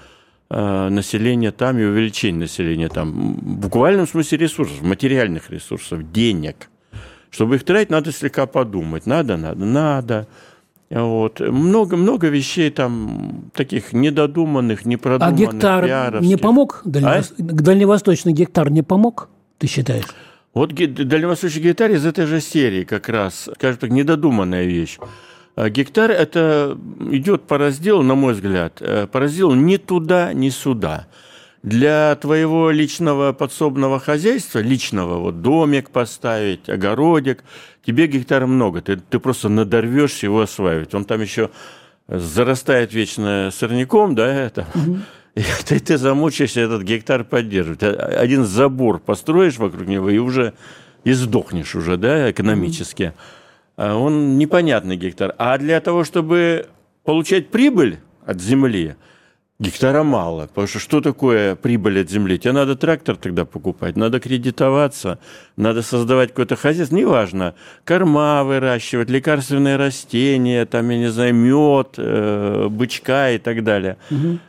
[0.50, 3.36] э, населения там и увеличение населения там.
[3.36, 6.70] В буквальном смысле ресурсов, материальных ресурсов, денег.
[7.30, 9.06] Чтобы их тратить, надо слегка подумать.
[9.06, 10.28] Надо, надо, надо.
[10.92, 11.40] Вот.
[11.40, 16.42] Много-много вещей там таких недодуманных, А непродуманных, гектар не пиаровских.
[16.42, 16.82] помог?
[16.86, 16.90] А?
[16.90, 20.06] Дальневос- Дальневосточный гектар не помог, ты считаешь?
[20.54, 25.00] Вот дальневосточный гектар из этой же серии как раз, скажем так, недодуманная вещь.
[25.56, 26.78] А Гектар– это
[27.12, 31.08] идет по разделу, на мой взгляд, э, по разделу ни туда, ни сюда.
[31.64, 37.44] Для твоего личного подсобного хозяйства, личного, вот домик поставить, огородик,
[37.86, 40.96] тебе гектара много, ты, ты просто надорвешься его осваивать.
[40.96, 41.52] Он там еще
[42.08, 44.66] зарастает вечно сорняком, да, это.
[45.36, 47.84] И ты, ты замучаешься этот гектар поддерживать.
[47.84, 50.54] А- Один забор построишь вокруг него и уже
[51.04, 53.14] и сдохнешь уже, да, экономически.
[53.78, 55.36] А Он непонятный гектар.
[55.38, 56.68] А для того, чтобы
[57.04, 58.96] получать прибыль от земли,
[59.62, 60.48] гектара мало.
[60.48, 62.38] Потому что что такое прибыль от земли?
[62.38, 65.20] Тебе надо трактор тогда покупать, надо кредитоваться,
[65.56, 67.54] надо создавать какое-то хозяйство, неважно,
[67.86, 73.98] корма выращивать, лекарственные растения, там, я не знаю, мед, э, бычка и так далее,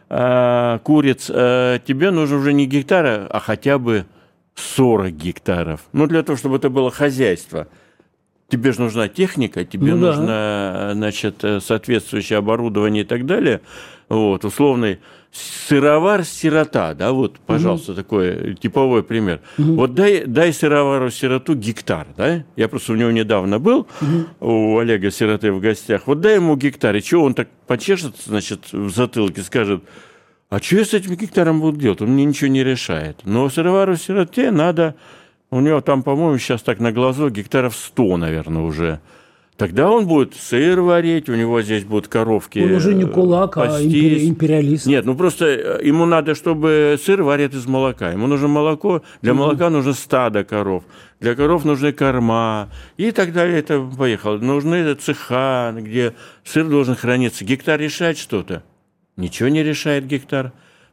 [0.09, 1.31] А, куриц.
[1.33, 4.07] э, тебе нужно уже не гектара, а хотя бы
[4.55, 5.81] 40 гектаров.
[5.93, 7.69] Ну, для того, чтобы это было хозяйство.
[8.49, 10.07] Тебе же нужна техника, тебе Ну да.
[10.09, 13.63] нужно, значит, э, соответствующее оборудование и так далее.
[14.13, 14.99] Вот, условный
[15.33, 19.41] сыровар-сирота, да, вот, пожалуйста, такой типовой пример.
[19.57, 23.87] Вот дай, дай сыровару-сироту гектар, да, я просто у него недавно был,
[24.39, 28.71] у Олега Сироты в гостях, вот дай ему гектар, и что он так почешет, значит,
[28.71, 29.83] в затылке, скажет,
[30.51, 32.03] а что я с этим гектаром буду делать?
[32.03, 33.21] Он мне ничего не решает.
[33.25, 34.95] Но сыровару-сироте надо...
[35.51, 39.01] У него там, по-моему, сейчас так на глазу гектаров 100, наверное, уже.
[39.63, 43.57] Тогда он будет сыр варить, у него здесь будут коровки Он уже не э, кулак,
[43.57, 43.93] а пастись.
[43.93, 44.87] импери- империалист.
[44.87, 48.11] Нет, ну просто э, ему надо, чтобы сыр варят из молока.
[48.11, 50.83] Ему нужно молоко, для молока нужно стадо коров,
[51.21, 53.61] для коров нужны корма и так далее.
[53.61, 54.39] Это поехало.
[54.39, 57.45] Нужны цеха, где сыр должен храниться.
[57.45, 58.65] Гектар решает что-то?
[59.17, 60.53] Ничего не решает гектар.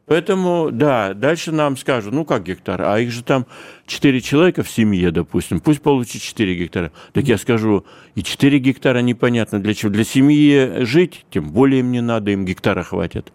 [0.10, 3.46] Поэтому, да, дальше нам скажут, ну как гектар, а их же там
[3.86, 6.92] 4 человека в семье, допустим, пусть получит 4 гектара.
[7.14, 9.92] Так я скажу, и 4 гектара непонятно для чего.
[9.92, 13.32] Для семьи жить, тем более им не надо, им гектара хватит.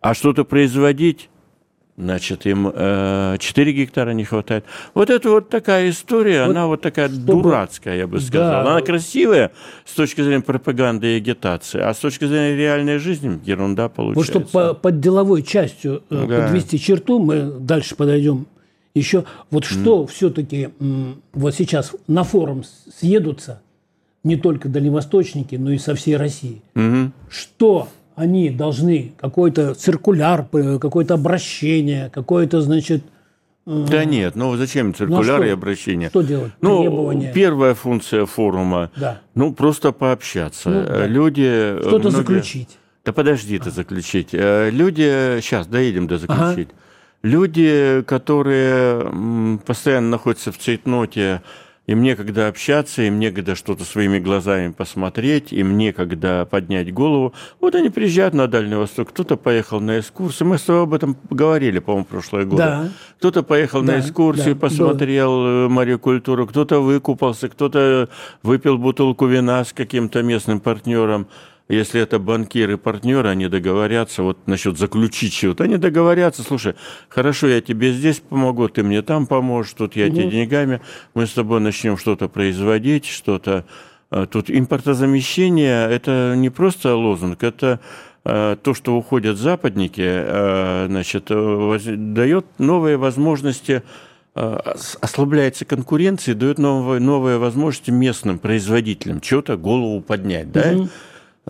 [0.00, 1.30] А что-то производить,
[1.98, 4.64] значит, им э, 4 гектара не хватает.
[4.94, 8.64] Вот это вот такая история, Вот она вот такая чтобы- дурацкая, я бы сказал.
[8.64, 8.70] Да.
[8.72, 9.50] Она красивая
[9.84, 14.32] с точки зрения пропаганды и агитации, а с точки зрения реальной жизни ерунда Вот получается.
[14.32, 16.42] чтобы по- под деловой частью э, Да.
[16.46, 18.46] подвести черту, мы дальше подойдем.
[18.94, 20.70] Еще вот что все-таки
[21.32, 22.64] вот сейчас на форум
[22.98, 23.60] съедутся
[24.24, 26.62] не только дальневосточники, но и со всей России.
[26.74, 27.12] Мгм.
[27.30, 33.02] Что они должны, какой-то циркуляр, э, какое-то обращение, какое-то, значит,
[33.66, 35.44] э, Да нет, ну зачем циркуляр что?
[35.44, 36.08] и обращение?
[36.08, 36.52] что делать?
[36.60, 37.32] Ну, Требования.
[37.32, 39.20] первая функция форума, Да.
[39.34, 40.68] ну, просто пообщаться.
[40.68, 41.06] Ну, да.
[41.06, 41.42] Люди...
[41.46, 42.78] э, Что-то многие- заключить.
[43.04, 44.30] Да подожди ты заключить.
[44.32, 46.68] Э, Люди, сейчас доедем до заключить.
[47.22, 51.42] Люди, которые постоянно находятся в цейтноте,
[51.88, 57.32] им некогда общаться, им некогда что-то своими глазами посмотреть, им некогда поднять голову.
[57.60, 60.48] Вот они приезжают на Дальний Восток, кто-то поехал на экскурсию.
[60.48, 62.62] Мы с тобой об этом говорили, по-моему, в прошлое годы.
[62.62, 62.88] Да.
[63.18, 68.10] Кто-то поехал Да, на экскурсию, да, посмотрел э, мореокультуру, кто-то выкупался, кто-то
[68.42, 71.26] выпил бутылку вина с каким-то местным партнером.
[71.68, 75.64] Если это банкиры, партнеры, они договорятся вот насчет заключить чего-то.
[75.64, 76.74] Они договорятся, слушай,
[77.08, 80.80] хорошо, я тебе здесь помогу, ты мне там поможешь, тут я тебе деньгами,
[81.14, 83.64] мы с тобой начнем что-то производить, что-то...
[84.10, 87.80] э, Тут импортозамещение– это не просто лозунг, это
[88.24, 93.82] э, то, что уходят западники, э, значит, э, дает новые возможности
[94.34, 100.62] ос- ослабляется конкуренция, дает новые, новые возможности местным производителям чего-то голову поднять, да?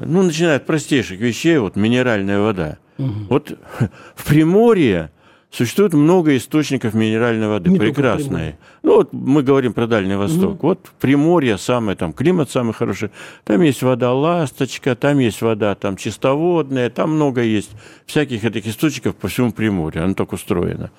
[0.05, 2.79] Ну, начиная от простейших вещей, вот минеральная вода.
[2.99, 3.13] Угу.
[3.29, 3.59] Вот
[4.17, 5.11] в Приморье
[5.51, 8.59] Существует много источников минеральной воды, Не прекрасные.
[8.83, 10.57] Ну вот мы говорим про Дальний Восток.
[10.57, 10.67] Угу.
[10.67, 13.11] Вот Приморье самое, там климат самый хороший.
[13.45, 17.71] Там есть вода ласточка, там есть вода там чистоводная, там много есть
[18.05, 20.05] всяких этих источников по всему Приморью.
[20.05, 20.91] Оно так устроено.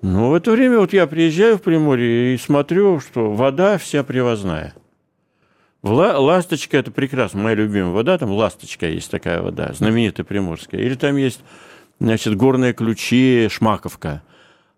[0.00, 4.74] Но в это время вот я приезжаю в Приморье и смотрю, что вода вся привозная.
[5.82, 10.80] Ласточка– это прекрасно, моя любимая вода, там ласточка есть такая вода, знаменитая приморская.
[10.80, 11.40] Или там есть
[12.00, 14.22] значит, горные ключи, Шмаковка.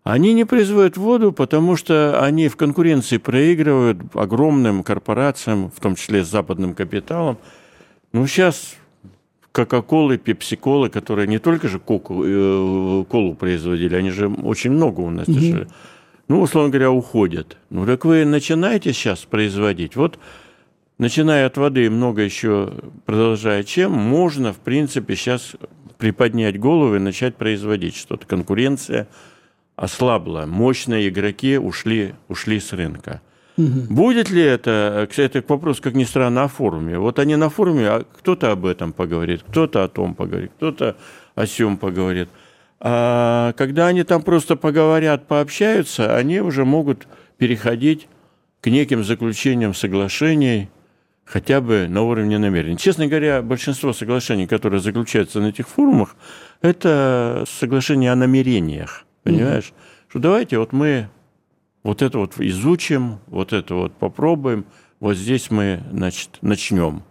[0.04, 6.24] Они не производят воду, потому что они в конкуренции проигрывают огромным корпорациям, в том числе
[6.24, 7.38] с западным капиталом.
[8.12, 8.76] Ну, сейчас
[9.52, 15.10] Кока-колы, Пепси-колы, которые не только же коку, э, колу производили, они же очень много у
[15.10, 15.38] нас угу.
[15.38, 15.68] дешевле.
[16.28, 17.56] Ну, условно говоря, уходят.
[17.70, 19.96] Ну, так вы начинаете сейчас производить.
[19.96, 20.18] Вот,
[20.98, 22.72] начиная от воды, много еще
[23.06, 25.52] продолжая чем, можно, в принципе, сейчас
[25.96, 28.26] приподнять голову и начать производить что-то.
[28.26, 29.08] Конкуренция
[29.76, 33.20] ослабла, мощные игроки ушли, ушли с рынка.
[33.56, 33.86] Угу.
[33.90, 36.98] Будет ли это, кстати, вопрос, как ни странно, о форуме.
[36.98, 40.96] Вот они на форуме, а кто-то об этом поговорит, кто-то о том поговорит, кто-то
[41.34, 42.28] о сем поговорит.
[42.80, 48.06] А когда они там просто поговорят, пообщаются, они уже могут переходить
[48.60, 50.68] к неким заключениям соглашений,
[51.28, 52.78] хотя бы на уровне намерений.
[52.78, 56.16] Честно говоря, большинство соглашений, которые заключаются на этих форумах,
[56.62, 59.72] это соглашения о намерениях, понимаешь?
[59.74, 60.10] Mm-hmm.
[60.10, 61.08] Что давайте вот мы
[61.82, 64.64] вот это вот изучим, вот это вот попробуем,
[65.00, 67.02] вот здесь мы, значит, начнем.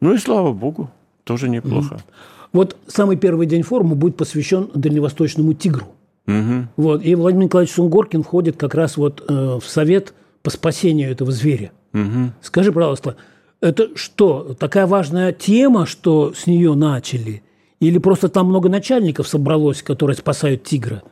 [0.00, 0.90] Ну и слава богу,
[1.24, 1.96] тоже неплохо.
[1.96, 2.12] Mm-hmm.
[2.52, 5.88] Вот самый первый день форума будет посвящен дальневосточному тигру.
[6.26, 6.68] Угу.
[6.76, 11.30] Вот, и Владимир Николаевич Сунгоркин входит как раз вот э, в совет по спасению этого
[11.30, 11.70] зверя.
[11.92, 12.32] Угу.
[12.40, 13.16] Скажи, пожалуйста,
[13.60, 17.42] это что, такая важная тема, что с нее начали?
[17.78, 21.02] Или просто там много начальников собралось, которые спасают тигра?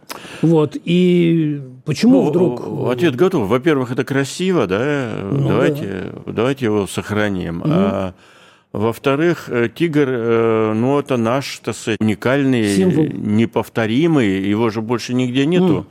[0.40, 0.76] Вот.
[0.82, 2.90] И почему ну, вдруг...
[2.90, 3.48] Ответ готов.
[3.48, 5.10] Во-первых, это красиво, да?
[5.30, 6.32] Ну, давайте, да.
[6.32, 7.60] давайте его сохраним.
[7.60, 7.70] Угу.
[7.70, 8.14] А
[8.72, 13.06] во-вторых, э, тигр, э, ну, это наш, так сказать, уникальный, Символ.
[13.12, 15.74] неповторимый, его же больше нигде нету.
[15.74, 15.86] Угу.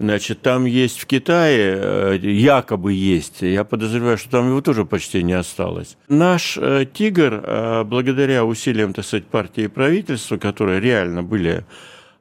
[0.00, 5.22] Значит, там есть в Китае, э, якобы есть, я подозреваю, что там его тоже почти
[5.22, 5.98] не осталось.
[6.08, 11.66] Наш э, тигр, э, благодаря усилиям, так сказать, партии и правительства, которые реально были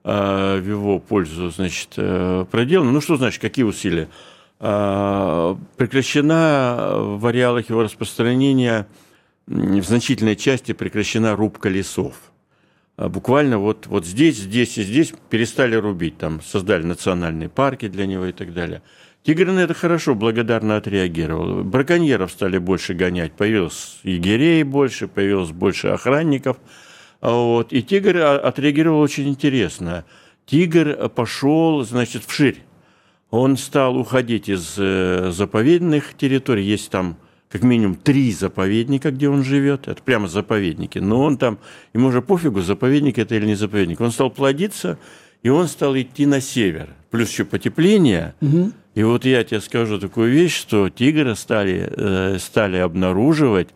[0.02, 1.98] в его пользу, значит,
[2.52, 4.08] проделаны, ну что значит, какие усилия?
[4.58, 8.88] Прекращена в ареалах его распространения
[9.46, 12.16] в значительной части прекращена рубка лесов.
[13.00, 18.06] А буквально вот, вот здесь, здесь и здесь перестали рубить, там создали национальные парки для
[18.06, 18.82] него и так далее.
[19.24, 21.64] Тигр на это хорошо, благодарно отреагировал.
[21.64, 26.58] Браконьеров стали больше гонять, появилось егерей больше, появилось больше охранников.
[27.22, 27.72] А вот.
[27.72, 30.04] И тигр отреагировал очень интересно.
[30.46, 32.64] Тигр пошел, значит, вширь.
[33.30, 37.16] Он стал уходить из э, заповедных территорий, есть там
[37.50, 41.58] как минимум три заповедника, где он живет, это прямо заповедники, но он там,
[41.94, 45.00] ему уже пофигу, заповедник это или не заповедник, он стал плодиться,
[45.42, 48.72] и он стал идти на север, плюс еще потепление, угу.
[48.94, 53.70] и вот я тебе скажу такую вещь, что тигры стали, э, стали обнаруживать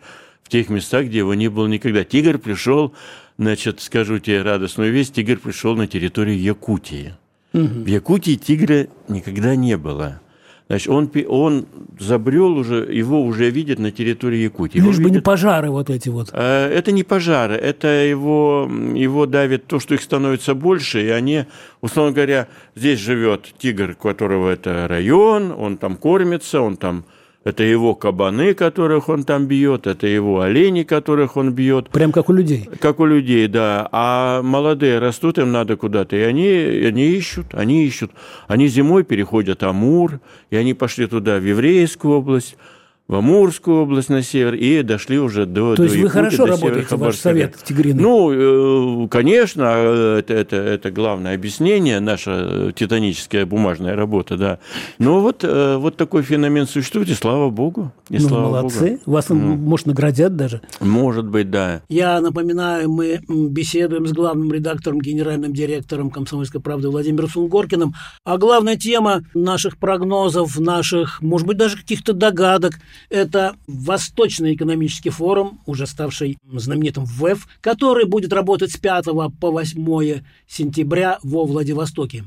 [0.44, 2.04] в тех местах, где его не было никогда.
[2.04, 2.94] Тигр пришел,
[3.38, 7.14] значит, скажу тебе радостную весть, тигр пришел на территорию Якутии.
[7.54, 7.62] Угу.
[7.62, 10.20] В Якутии тигра никогда не было.
[10.66, 11.66] Значит, он, он
[11.98, 14.78] забрел уже, его уже видят на территории Якутии.
[14.78, 15.16] Лишь бы видят...
[15.16, 16.30] не пожары вот эти вот.
[16.32, 21.44] Э, это не пожары, это его, его давит то, что их становится больше, и они,
[21.82, 27.04] условно говоря, здесь живет тигр, у которого это район, он там кормится, он там
[27.44, 31.90] это его кабаны, которых он там бьет, это его олени, которых он бьет.
[31.90, 32.68] Прям как у людей.
[32.80, 33.86] Как у людей, да.
[33.92, 38.10] А молодые растут, им надо куда-то, и они, они ищут, они ищут.
[38.48, 42.56] Они зимой переходят Амур, и они пошли туда, в Еврейскую область,
[43.06, 46.96] в Амурскую область на север и дошли уже до То есть Якутии, вы хорошо работаете,
[46.96, 48.02] ваш совет в Тигриной?
[48.02, 54.58] Ну, э, конечно, это, это, это главное объяснение, наша титаническая бумажная работа, да.
[54.98, 57.92] Но вот, э, вот такой феномен существует, и слава богу.
[58.08, 58.92] И ну, слава молодцы.
[58.92, 59.00] Богу.
[59.04, 59.34] Вас, mm.
[59.34, 60.62] может, наградят даже?
[60.80, 61.82] Может быть, да.
[61.90, 67.92] Я напоминаю, мы беседуем с главным редактором, генеральным директором «Комсомольской правды» Владимиром Сунгоркиным,
[68.24, 72.78] а главная тема наших прогнозов, наших, может быть, даже каких-то догадок–
[73.10, 79.06] это Восточный экономический форум, уже ставший знаменитым ВЭФ, который будет работать с 5
[79.40, 82.24] по 8 сентября во Владивостоке.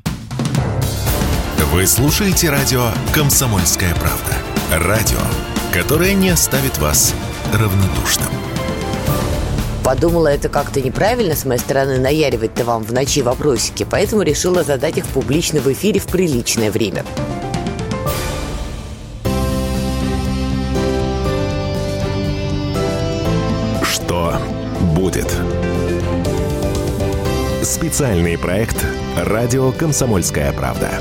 [1.74, 4.34] Вы слушаете радио «Комсомольская правда».
[4.72, 5.20] Радио,
[5.74, 7.13] которое не оставит вас
[7.53, 8.30] равнодушным.
[9.84, 14.97] Подумала, это как-то неправильно с моей стороны наяривать-то вам в ночи вопросики, поэтому решила задать
[14.97, 17.05] их публично в эфире в приличное время.
[25.08, 25.34] Будет?
[27.64, 28.86] Специальный проект
[29.16, 30.91] «Радио Комсомольская правда».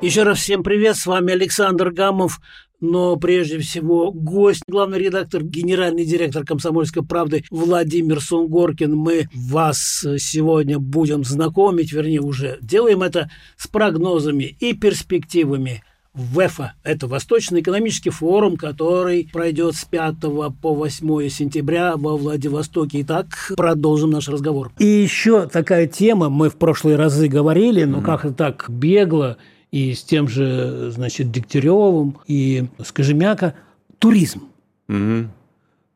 [0.00, 2.40] Еще раз всем привет, с вами Александр Гамов,
[2.80, 8.94] но прежде всего гость, главный редактор, генеральный директор «Комсомольской правды» Владимир Сунгоркин.
[8.94, 15.82] Мы вас сегодня будем знакомить, вернее уже делаем это с прогнозами и перспективами
[16.14, 16.74] ВЭФа.
[16.82, 20.16] Это Восточный экономический форум, который пройдет с 5
[20.60, 23.00] по 8 сентября во Владивостоке.
[23.02, 24.72] Итак, продолжим наш разговор.
[24.78, 28.04] И еще такая тема, мы в прошлые разы говорили, но mm-hmm.
[28.04, 29.36] как-то так бегло–
[29.72, 33.54] и с тем же, значит, Дегтяревым, и с Кожемяка–
[33.98, 34.50] туризм.
[34.88, 35.30] Угу.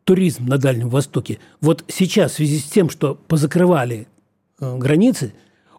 [0.04, 1.38] Туризм на Дальнем Востоке.
[1.60, 4.08] Вот сейчас в связи с тем, что позакрывали
[4.60, 5.34] э, границы,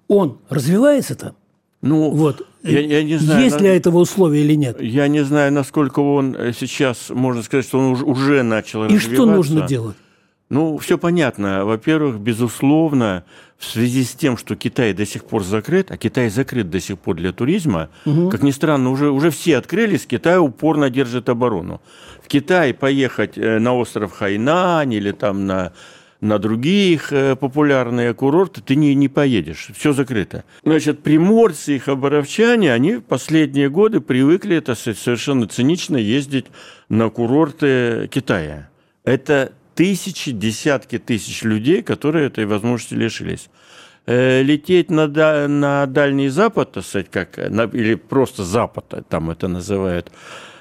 [0.08, 1.36] он развивается там?
[1.82, 2.46] Ну, вот.
[2.64, 3.62] Я, я не знаю, есть на...
[3.62, 4.82] для этого условия или нет?
[4.82, 9.12] Я не знаю, насколько он э, сейчас, можно сказать, что он уже начал И развиваться.
[9.12, 9.96] И что нужно делать?
[10.50, 11.66] Ну, все понятно.
[11.66, 13.26] Во-первых, безусловно,
[13.58, 16.98] в связи с тем, что Китай до сих пор закрыт, а Китай закрыт до сих
[17.00, 18.30] пор для туризма, угу.
[18.30, 21.82] как ни странно, уже, уже все открылись, Китай упорно держит оборону.
[22.24, 25.74] В Китай поехать э, на остров Хайнань или там на,
[26.22, 30.44] на других э, популярные курорты ты не, не поедешь, все закрыто.
[30.64, 36.46] Значит, приморцы и хабаровчане, они в последние годы привыкли, это совершенно цинично, ездить
[36.90, 38.70] на курорты Китая.
[39.04, 43.50] Это тысячи, десятки тысяч людей, которые этой возможности лишились.
[44.08, 45.08] Э, лететь на,
[45.48, 50.12] на Дальний Запад, так сказать, как, на, или просто Запад, там это называют,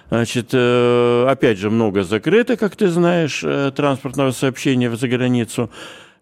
[0.09, 5.70] Значит, э, опять же, много закрыто, как ты знаешь, э, транспортного сообщения за границу.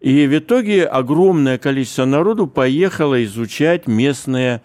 [0.01, 4.61] И в итоге огромное количество народу поехало изучать местные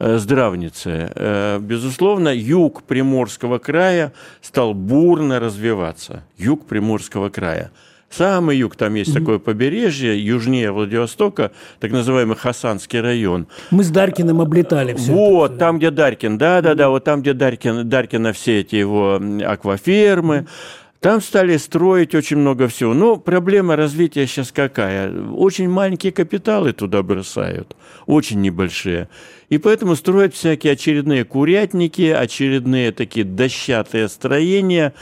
[0.00, 1.58] Э, здравницы.
[1.60, 6.22] Безусловно, юг Приморского края стал бурно развиваться.
[6.36, 7.72] Юг Приморского края.
[8.10, 9.18] Самый юг, там есть mm-hmm.
[9.18, 13.46] такое побережье, южнее Владивостока, так называемый Хасанский район.
[13.70, 15.12] Мы с Даркиным облетали все.
[15.12, 15.60] Вот, это.
[15.60, 16.88] там, где Даркин, да-да-да, mm-hmm.
[16.88, 20.36] вот там, где Даркин, Даркина все эти его аквафермы.
[20.36, 20.48] Mm-hmm.
[21.00, 22.92] Там стали строить очень много всего.
[22.92, 25.12] Но проблема развития сейчас какая?
[25.12, 29.08] Очень маленькие капиталы туда бросают, очень небольшие.
[29.48, 34.92] И поэтому строят всякие очередные курятники, очередные такие дощатые строения.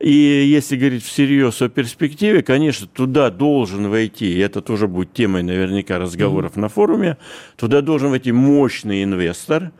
[0.00, 5.42] И если говорить всерьез о перспективе, конечно, туда должен войти, и это тоже будет темой
[5.42, 6.60] наверняка разговоров mm-hmm.
[6.60, 7.16] на форуме,
[7.56, 9.72] туда должен войти мощный инвестор,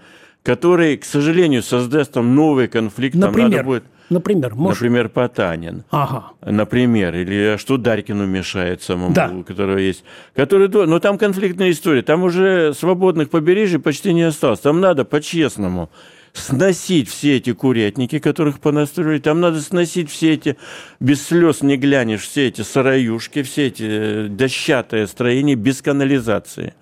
[0.43, 3.15] который, к сожалению, создаст там новый конфликт.
[3.15, 3.51] Например?
[3.51, 4.81] Там надо будет Например, может...
[4.81, 5.85] Например, Потанин.
[5.91, 6.33] Ага.
[6.41, 9.31] Например, или что Дарькину мешает самому, да.
[9.31, 10.03] у которого есть.
[10.35, 12.03] Который, но там конфликтная история.
[12.03, 14.61] Там уже свободных побережий почти не осталось.
[14.61, 15.91] Там надо по-честному
[16.39, 19.19] сносить все эти курятники, которых понастроили.
[19.19, 20.57] Там надо сносить все эти,
[21.01, 26.75] без слез не глянешь, все эти сараюшки, все эти э, дощатые строения без канализации,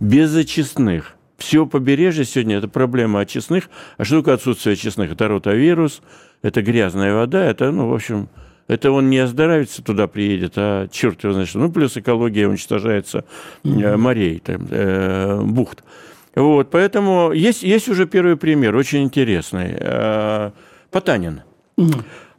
[0.00, 1.14] без очистных.
[1.38, 3.68] Все побережье сегодня– это проблема очистных.
[3.96, 5.12] А что такое отсутствие очистных?
[5.12, 6.00] Это ротавирус,
[6.42, 8.28] это грязная вода, это, ну, в общем,
[8.66, 11.58] это он не оздоровится, туда приедет, а черт его знает что.
[11.58, 13.24] Ну, плюс экология уничтожается
[13.62, 13.96] mm-hmm.
[13.96, 15.84] морей, там, э, бухт.
[16.34, 19.76] Вот, поэтому есть, есть уже первый пример, очень интересный.
[19.78, 20.50] Э,
[20.90, 21.42] Потанин.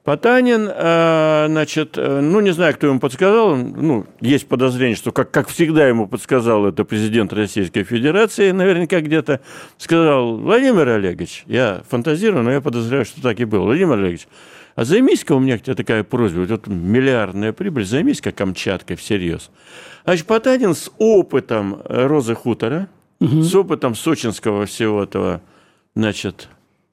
[0.04, 5.32] Потанин, э, значит, э, ну, не знаю, кто ему подсказал, ну, есть подозрение, что, как,
[5.32, 9.39] как всегда ему подсказал это президент Российской Федерации, наверняка где-то
[9.80, 14.28] сказал, Владимир Олегович, я фантазирую, но я подозреваю, что так и было, Владимир Олегович,
[14.76, 19.50] а займись-ка у меня тебе такая просьба, вот тут миллиардная прибыль, займись-ка Камчаткой всерьез.
[20.04, 22.89] Значит, Потанин с опытом Розы Хутора,
[23.20, 23.41] угу.
[23.41, 25.41] с опытом сочинского всего этого,
[25.95, 26.49] значит,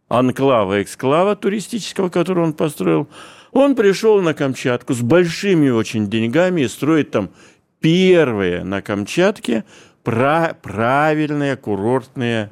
[0.08, 3.08] анклава, эксклава туристического, который он построил,
[3.52, 7.30] он пришел на Камчатку с большими очень деньгами и строит там
[7.80, 9.64] первые на Камчатке
[10.02, 12.50] правильные курортные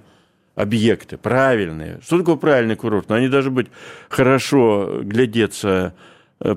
[0.55, 2.01] объекты, правильные.
[2.03, 3.09] Что такое правильный курорт?
[3.09, 3.69] Ну, они должны быть
[4.09, 5.95] хорошо глядеться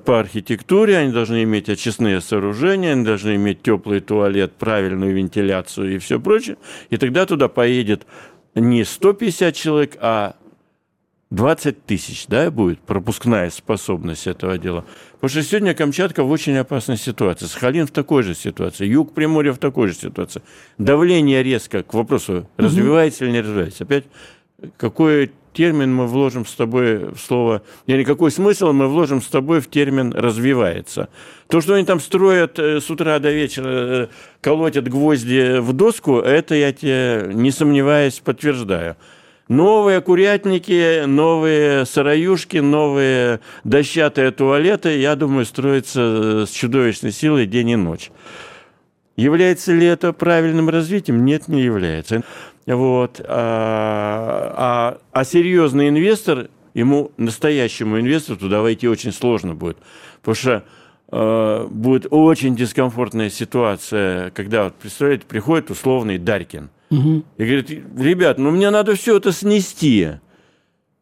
[0.06, 5.98] по архитектуре, они должны иметь очистные сооружения, они должны иметь теплый туалет, правильную вентиляцию и
[5.98, 6.58] все прочее.
[6.90, 8.08] И тогда туда поедет
[8.56, 10.36] не 150 человек, а
[11.32, 14.86] 20 тысяч, да, будет пропускная способность этого дела.
[15.14, 17.48] Потому что сегодня Камчатка в очень опасной ситуации.
[17.48, 18.86] Сахалин в такой же ситуации.
[18.86, 20.44] Юг Приморья в такой же ситуации.
[20.78, 23.84] Давление резко к вопросу, развивается или не развивается.
[23.84, 24.06] Опять
[24.78, 29.62] какой термин мы вложим с тобой в слово, или какой смысл мы вложим с тобой
[29.62, 31.10] в термин «развивается».
[31.48, 34.08] То, что они там строят э, с утра до вечера, э,
[34.42, 38.96] колотят гвозди в доску, это я тебе, не сомневаясь, подтверждаю.
[39.50, 47.76] Новые курятники, новые сыроюшки, новые дощатые туалеты, я думаю, строятся с чудовищной силой день и
[47.76, 48.10] ночь.
[49.16, 51.24] Является ли это правильным развитием?
[51.24, 52.24] Нет, не является.
[52.66, 53.22] Вот.
[53.26, 59.78] А, а, а серьезный инвестор, ему, настоящему инвестору, туда войти очень сложно будет.
[60.22, 60.64] Потому что
[61.12, 67.24] э, будет очень дискомфортная ситуация, когда, вот, представляете, приходит условный Дарькин угу.
[67.38, 70.12] и говорит, ребят, ну мне надо все это снести.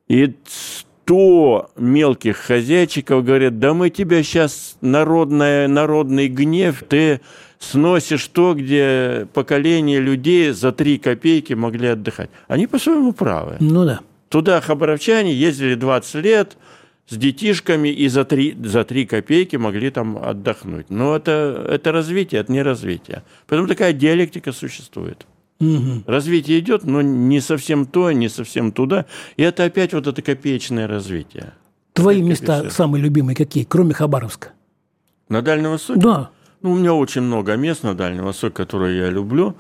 [0.08, 7.22] И сто мелких хозяйчиков говорят, да мы тебя сейчас народная, народный гнев, ты
[7.62, 12.30] сносишь то, где поколение людей за три копейки могли отдыхать.
[12.48, 13.58] Они по-своему правы.
[13.60, 14.00] Ну да.
[14.30, 16.58] Туда хабаровчане ездили 20 лет
[17.08, 20.90] с детишками и за три, за три копейки могли там отдохнуть.
[20.90, 23.24] Но это, это развитие, это не развитие.
[23.48, 25.26] Поэтому такая диалектика существует.
[25.60, 26.04] Угу.
[26.08, 29.06] Развитие идет, но не совсем то, не совсем туда.
[29.38, 31.54] И это опять вот это копеечное развитие.
[31.94, 34.54] Твои места самые любимые какие, кроме Хабаровска?
[35.30, 36.00] На Дальнем Востоке?
[36.00, 36.32] Да.
[36.62, 39.56] Ну, у меня очень много мест на Дальнем Востоке, которые я люблю.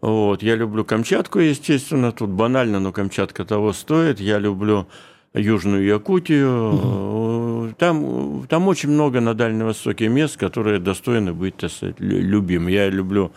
[0.00, 0.42] Вот.
[0.42, 2.12] Я люблю Камчатку, естественно.
[2.12, 4.20] Тут банально, но Камчатка того стоит.
[4.20, 4.86] Я люблю
[5.34, 6.74] Южную Якутию.
[6.74, 7.74] Угу.
[7.78, 12.68] Там, там очень много на Дальнем Востоке мест, которые достойны быть, так сказать, любим.
[12.68, 13.32] Я люблю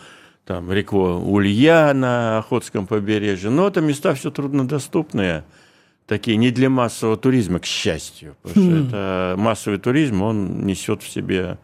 [0.46, 3.50] там реку Улья на Охотском побережье.
[3.50, 5.44] Но это места все труднодоступные
[6.06, 8.36] такие не для массового туризма, к счастью.
[8.42, 8.86] Потому что хм.
[8.86, 11.58] это массовый туризм, он несет в себе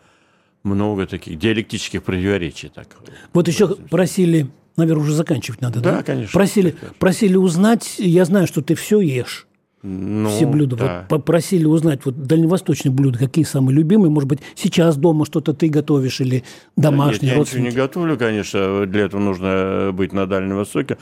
[0.68, 2.68] много таких диалектических противоречий.
[2.68, 2.88] Так.
[3.32, 5.96] Вот еще просили, наверное, уже заканчивать надо, да?
[5.96, 6.32] Да, конечно.
[6.32, 9.46] Просили, просили узнать, я знаю, что ты все ешь.
[9.82, 10.76] Ну, все блюда.
[10.76, 10.98] Да.
[10.98, 14.10] Вот попросили узнать вот дальневосточные блюда, какие самые любимые.
[14.10, 16.42] Может быть, сейчас дома что-то ты готовишь или
[16.76, 18.86] домашние да нет, я ничего не готовлю, конечно.
[18.86, 20.98] Для этого нужно быть на Дальнем Востоке.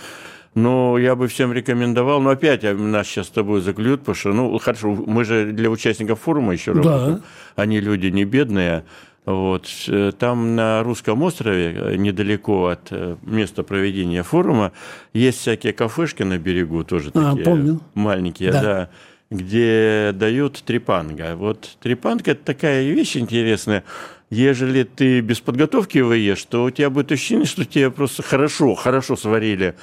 [0.54, 4.58] Но я бы всем рекомендовал, но опять нас сейчас с тобой заклюют, потому что, ну,
[4.58, 7.16] хорошо, мы же для участников форума еще работаем.
[7.16, 7.62] Да.
[7.62, 8.84] Они люди не бедные.
[9.26, 9.66] Вот.
[9.88, 14.70] Э, там на Русском острове, э, недалеко от э, места проведения форума,
[15.12, 17.80] есть всякие кафешки на берегу, тоже а, такие помню.
[17.94, 18.62] маленькие, да.
[18.62, 18.88] да,
[19.30, 21.34] где дают трепанга.
[21.34, 23.82] Вот трепанга– это такая вещь интересная.
[24.30, 28.74] Ежели ты без подготовки его ешь, то у тебя будет ощущение, что тебе просто хорошо,
[28.74, 29.74] хорошо сварили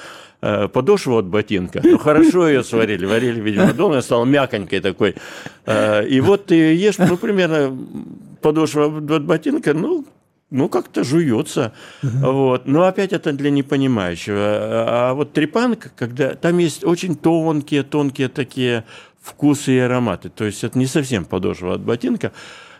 [0.73, 1.79] подошву от ботинка.
[1.81, 3.05] Ну, хорошо ее сварили.
[3.05, 5.15] Варили, видимо, долго, стала мяконькой такой.
[5.65, 7.73] И вот ты ешь, ну, примерно
[8.43, 10.05] подошва от ботинка, ну,
[10.51, 11.73] ну, как-то жуется.
[12.03, 12.31] Uh-huh.
[12.31, 12.67] Вот.
[12.67, 14.37] Но опять это для непонимающего.
[14.39, 18.83] А вот трепанг, когда там есть очень тонкие, тонкие такие
[19.19, 20.29] вкусы и ароматы.
[20.29, 22.33] То есть это не совсем подошва от ботинка.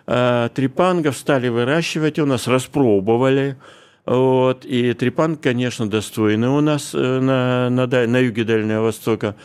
[0.06, 3.58] А трепангов стали выращивать у нас, распробовали.
[4.06, 4.66] Вот.
[4.66, 9.36] И трепанг, конечно, достойный у нас э, на, на, на юге Дальнего Востока.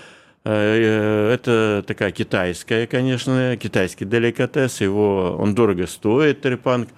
[0.50, 4.80] Э, это такая китайская, конечно, китайский деликатес.
[4.80, 6.88] Его, он дорого стоит, трепанг.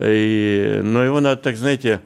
[0.00, 2.00] И, но его надо, так знаете,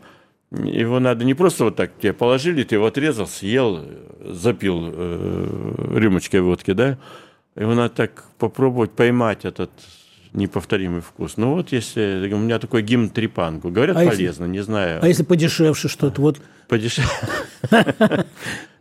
[0.51, 3.87] его надо не просто вот так тебе положили, ты его отрезал, съел,
[4.21, 6.99] запил э, рюмочкой водки, да?
[7.57, 9.71] Его надо так попробовать поймать этот
[10.33, 11.35] неповторимый вкус.
[11.37, 15.01] Ну вот если у меня такой гимн трепангу, говорят а полезно, если, не знаю.
[15.03, 16.41] А если подешевше что-то вот?
[16.69, 17.11] Подешевше.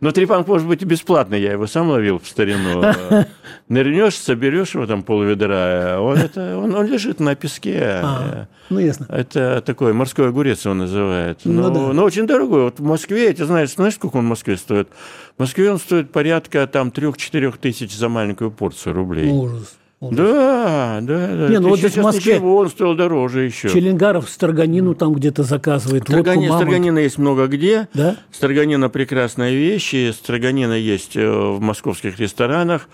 [0.00, 2.82] Но трепанг может быть и бесплатный, я его сам ловил в старину.
[3.68, 8.00] Нырнешь, соберешь его там пол ведра, он, это, он, он лежит на песке.
[8.02, 9.06] А, ну ясно.
[9.10, 11.40] Это такой морской огурец его называют.
[11.44, 11.92] Ну, но, да.
[11.92, 12.64] но очень дорогой.
[12.64, 14.88] Вот в Москве, ты знаешь, знаешь, сколько он в Москве стоит?
[15.36, 19.30] В Москве он стоит порядка там 3-4 тысяч за маленькую порцию рублей.
[19.30, 19.76] Ужас.
[20.10, 21.48] Да, да, да.
[21.48, 23.68] Не, ну вот здесь в Москве ничего, он стоил дороже еще.
[23.68, 26.02] Челенгаров строганину там где-то заказывает.
[26.02, 27.88] Строгани, строганина есть много где.
[27.94, 28.16] Да?
[28.32, 29.94] Строганина прекрасная вещь.
[29.94, 32.88] И строганина есть э, в московских ресторанах.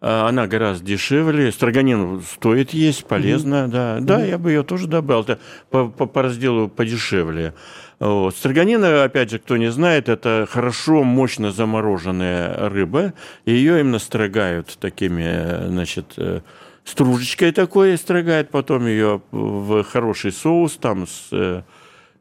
[0.00, 1.52] А, она гораздо дешевле.
[1.52, 3.72] Строганину стоит есть, полезно, угу.
[3.72, 3.98] да.
[4.00, 4.24] Да, угу.
[4.24, 5.26] я бы ее тоже добавил.
[5.70, 7.54] По, по, по разделу подешевле.
[7.98, 8.34] Вот.
[8.34, 13.12] Строганина, опять же, кто не знает, это хорошо, мощно замороженная рыба.
[13.44, 16.40] И ее именно строгают такими, значит, э,
[16.84, 21.62] стружечкой такой строгают, потом ее в хороший соус там с э,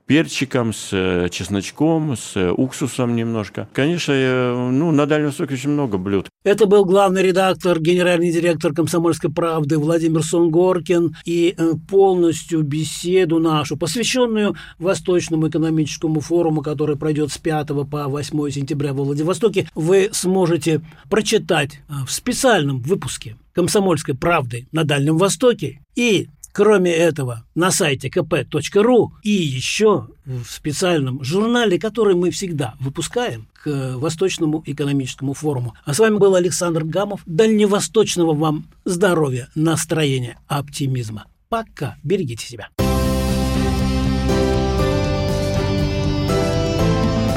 [0.10, 3.70] перчиком, с э, чесночком, с э, уксусом немножко.
[3.74, 6.28] Конечно, э, ну, на Дальнем Востоке очень много блюд.
[6.44, 11.16] Это был главный редактор, генеральный директор «Комсомольской правды» Владимир Сонгоркин.
[11.26, 11.56] И
[11.88, 19.04] полностью беседу нашу, посвященную Восточному экономическому форуму, который пройдет с 5 по 8 сентября во
[19.04, 27.46] Владивостоке, вы сможете прочитать в специальном выпуске «Комсомольской правды» на Дальнем Востоке и Кроме этого,
[27.56, 35.34] на сайте kp.ru и еще в специальном журнале, который мы всегда выпускаем к Восточному экономическому
[35.34, 35.76] форуму.
[35.86, 37.22] А с вами был Александр Гамов.
[37.26, 41.26] Дальневосточного вам здоровья, настроения, оптимизма.
[41.50, 41.98] Пока.
[42.04, 42.70] Берегите себя.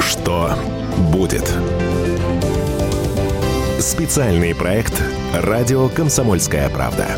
[0.01, 0.55] Что
[1.13, 1.53] будет?
[3.81, 5.03] Специальный проект
[5.35, 7.09] «Радио Комсомольская правда».